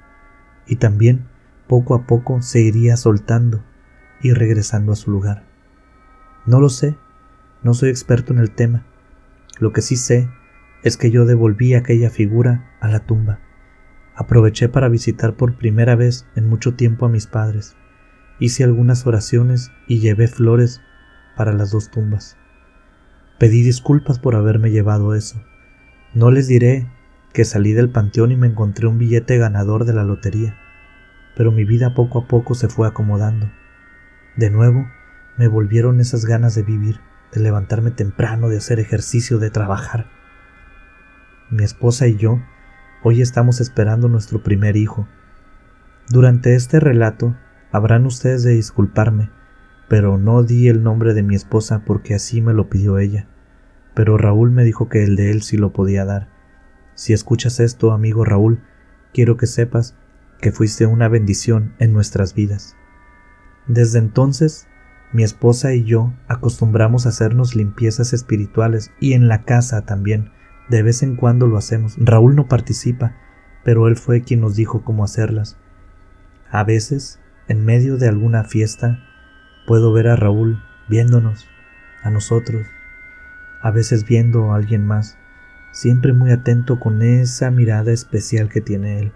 y 0.65 0.77
también 0.77 1.27
poco 1.67 1.93
a 1.93 2.07
poco 2.07 2.41
se 2.41 2.59
iría 2.59 2.97
soltando 2.97 3.63
y 4.19 4.33
regresando 4.33 4.91
a 4.91 4.95
su 4.95 5.11
lugar. 5.11 5.43
No 6.47 6.59
lo 6.59 6.69
sé, 6.69 6.97
no 7.61 7.75
soy 7.75 7.91
experto 7.91 8.33
en 8.33 8.39
el 8.39 8.49
tema. 8.49 8.83
Lo 9.59 9.73
que 9.73 9.83
sí 9.83 9.95
sé 9.95 10.27
es 10.81 10.97
que 10.97 11.11
yo 11.11 11.27
devolví 11.27 11.75
aquella 11.75 12.09
figura 12.09 12.71
a 12.81 12.87
la 12.87 13.01
tumba. 13.01 13.41
Aproveché 14.15 14.69
para 14.69 14.89
visitar 14.89 15.35
por 15.35 15.53
primera 15.53 15.95
vez 15.95 16.25
en 16.35 16.47
mucho 16.47 16.73
tiempo 16.73 17.05
a 17.05 17.09
mis 17.09 17.27
padres. 17.27 17.75
Hice 18.39 18.63
algunas 18.63 19.05
oraciones 19.05 19.71
y 19.87 19.99
llevé 19.99 20.27
flores 20.27 20.81
para 21.37 21.53
las 21.53 21.69
dos 21.69 21.91
tumbas. 21.91 22.37
Pedí 23.37 23.61
disculpas 23.61 24.17
por 24.17 24.35
haberme 24.35 24.71
llevado 24.71 25.13
eso. 25.13 25.39
No 26.15 26.31
les 26.31 26.47
diré 26.47 26.87
que 27.33 27.45
salí 27.45 27.73
del 27.73 27.89
panteón 27.89 28.31
y 28.31 28.35
me 28.35 28.47
encontré 28.47 28.87
un 28.87 28.97
billete 28.97 29.37
ganador 29.37 29.85
de 29.85 29.93
la 29.93 30.03
lotería, 30.03 30.57
pero 31.35 31.51
mi 31.51 31.63
vida 31.63 31.93
poco 31.93 32.19
a 32.19 32.27
poco 32.27 32.55
se 32.55 32.69
fue 32.69 32.87
acomodando. 32.87 33.49
De 34.35 34.49
nuevo, 34.49 34.87
me 35.37 35.47
volvieron 35.47 35.99
esas 35.99 36.25
ganas 36.25 36.55
de 36.55 36.63
vivir, 36.63 36.99
de 37.31 37.41
levantarme 37.41 37.91
temprano, 37.91 38.49
de 38.49 38.57
hacer 38.57 38.79
ejercicio, 38.79 39.37
de 39.37 39.49
trabajar. 39.49 40.07
Mi 41.49 41.63
esposa 41.63 42.07
y 42.07 42.15
yo 42.15 42.41
hoy 43.03 43.21
estamos 43.21 43.61
esperando 43.61 44.07
nuestro 44.07 44.43
primer 44.43 44.75
hijo. 44.75 45.07
Durante 46.09 46.55
este 46.55 46.79
relato 46.79 47.35
habrán 47.71 48.05
ustedes 48.05 48.43
de 48.43 48.51
disculparme, 48.51 49.29
pero 49.87 50.17
no 50.17 50.43
di 50.43 50.67
el 50.67 50.83
nombre 50.83 51.13
de 51.13 51.23
mi 51.23 51.35
esposa 51.35 51.83
porque 51.85 52.15
así 52.15 52.41
me 52.41 52.53
lo 52.53 52.69
pidió 52.69 52.97
ella. 52.97 53.27
Pero 53.93 54.17
Raúl 54.17 54.51
me 54.51 54.63
dijo 54.63 54.89
que 54.89 55.03
el 55.03 55.15
de 55.15 55.31
él 55.31 55.41
sí 55.41 55.57
lo 55.57 55.71
podía 55.73 56.05
dar. 56.05 56.38
Si 56.99 57.13
escuchas 57.13 57.61
esto, 57.61 57.93
amigo 57.93 58.25
Raúl, 58.25 58.59
quiero 59.13 59.37
que 59.37 59.47
sepas 59.47 59.95
que 60.41 60.51
fuiste 60.51 60.85
una 60.85 61.07
bendición 61.07 61.73
en 61.79 61.93
nuestras 61.93 62.33
vidas. 62.33 62.75
Desde 63.67 63.99
entonces, 63.99 64.67
mi 65.13 65.23
esposa 65.23 65.73
y 65.73 65.85
yo 65.85 66.13
acostumbramos 66.27 67.05
a 67.05 67.09
hacernos 67.09 67.55
limpiezas 67.55 68.11
espirituales 68.11 68.91
y 68.99 69.13
en 69.13 69.29
la 69.29 69.45
casa 69.45 69.85
también. 69.85 70.33
De 70.67 70.83
vez 70.83 71.01
en 71.01 71.15
cuando 71.15 71.47
lo 71.47 71.55
hacemos. 71.57 71.95
Raúl 71.97 72.35
no 72.35 72.49
participa, 72.49 73.15
pero 73.63 73.87
él 73.87 73.95
fue 73.95 74.21
quien 74.21 74.41
nos 74.41 74.57
dijo 74.57 74.83
cómo 74.83 75.05
hacerlas. 75.05 75.55
A 76.51 76.65
veces, 76.65 77.21
en 77.47 77.63
medio 77.63 77.95
de 77.95 78.09
alguna 78.09 78.43
fiesta, 78.43 78.99
puedo 79.67 79.93
ver 79.93 80.09
a 80.09 80.17
Raúl 80.17 80.61
viéndonos, 80.89 81.47
a 82.03 82.09
nosotros, 82.09 82.67
a 83.61 83.71
veces 83.71 84.03
viendo 84.03 84.51
a 84.51 84.57
alguien 84.57 84.85
más, 84.85 85.17
siempre 85.71 86.13
muy 86.13 86.31
atento 86.31 86.79
con 86.79 87.01
esa 87.01 87.51
mirada 87.51 87.91
especial 87.91 88.49
que 88.49 88.61
tiene 88.61 88.99
él. 88.99 89.13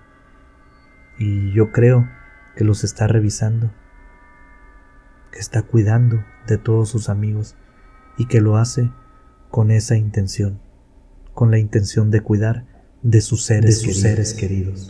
Y 1.17 1.51
yo 1.53 1.71
creo 1.71 2.09
que 2.55 2.63
los 2.63 2.83
está 2.83 3.07
revisando 3.07 3.71
que 5.33 5.39
está 5.39 5.63
cuidando 5.63 6.23
de 6.47 6.57
todos 6.57 6.89
sus 6.89 7.09
amigos 7.09 7.55
y 8.17 8.27
que 8.27 8.39
lo 8.39 8.57
hace 8.57 8.91
con 9.49 9.71
esa 9.71 9.97
intención, 9.97 10.61
con 11.33 11.51
la 11.51 11.57
intención 11.57 12.11
de 12.11 12.21
cuidar 12.21 12.65
de 13.01 13.19
sus 13.19 13.43
seres, 13.43 13.81
sus 13.81 13.99
seres 13.99 14.33
queridos. 14.33 14.89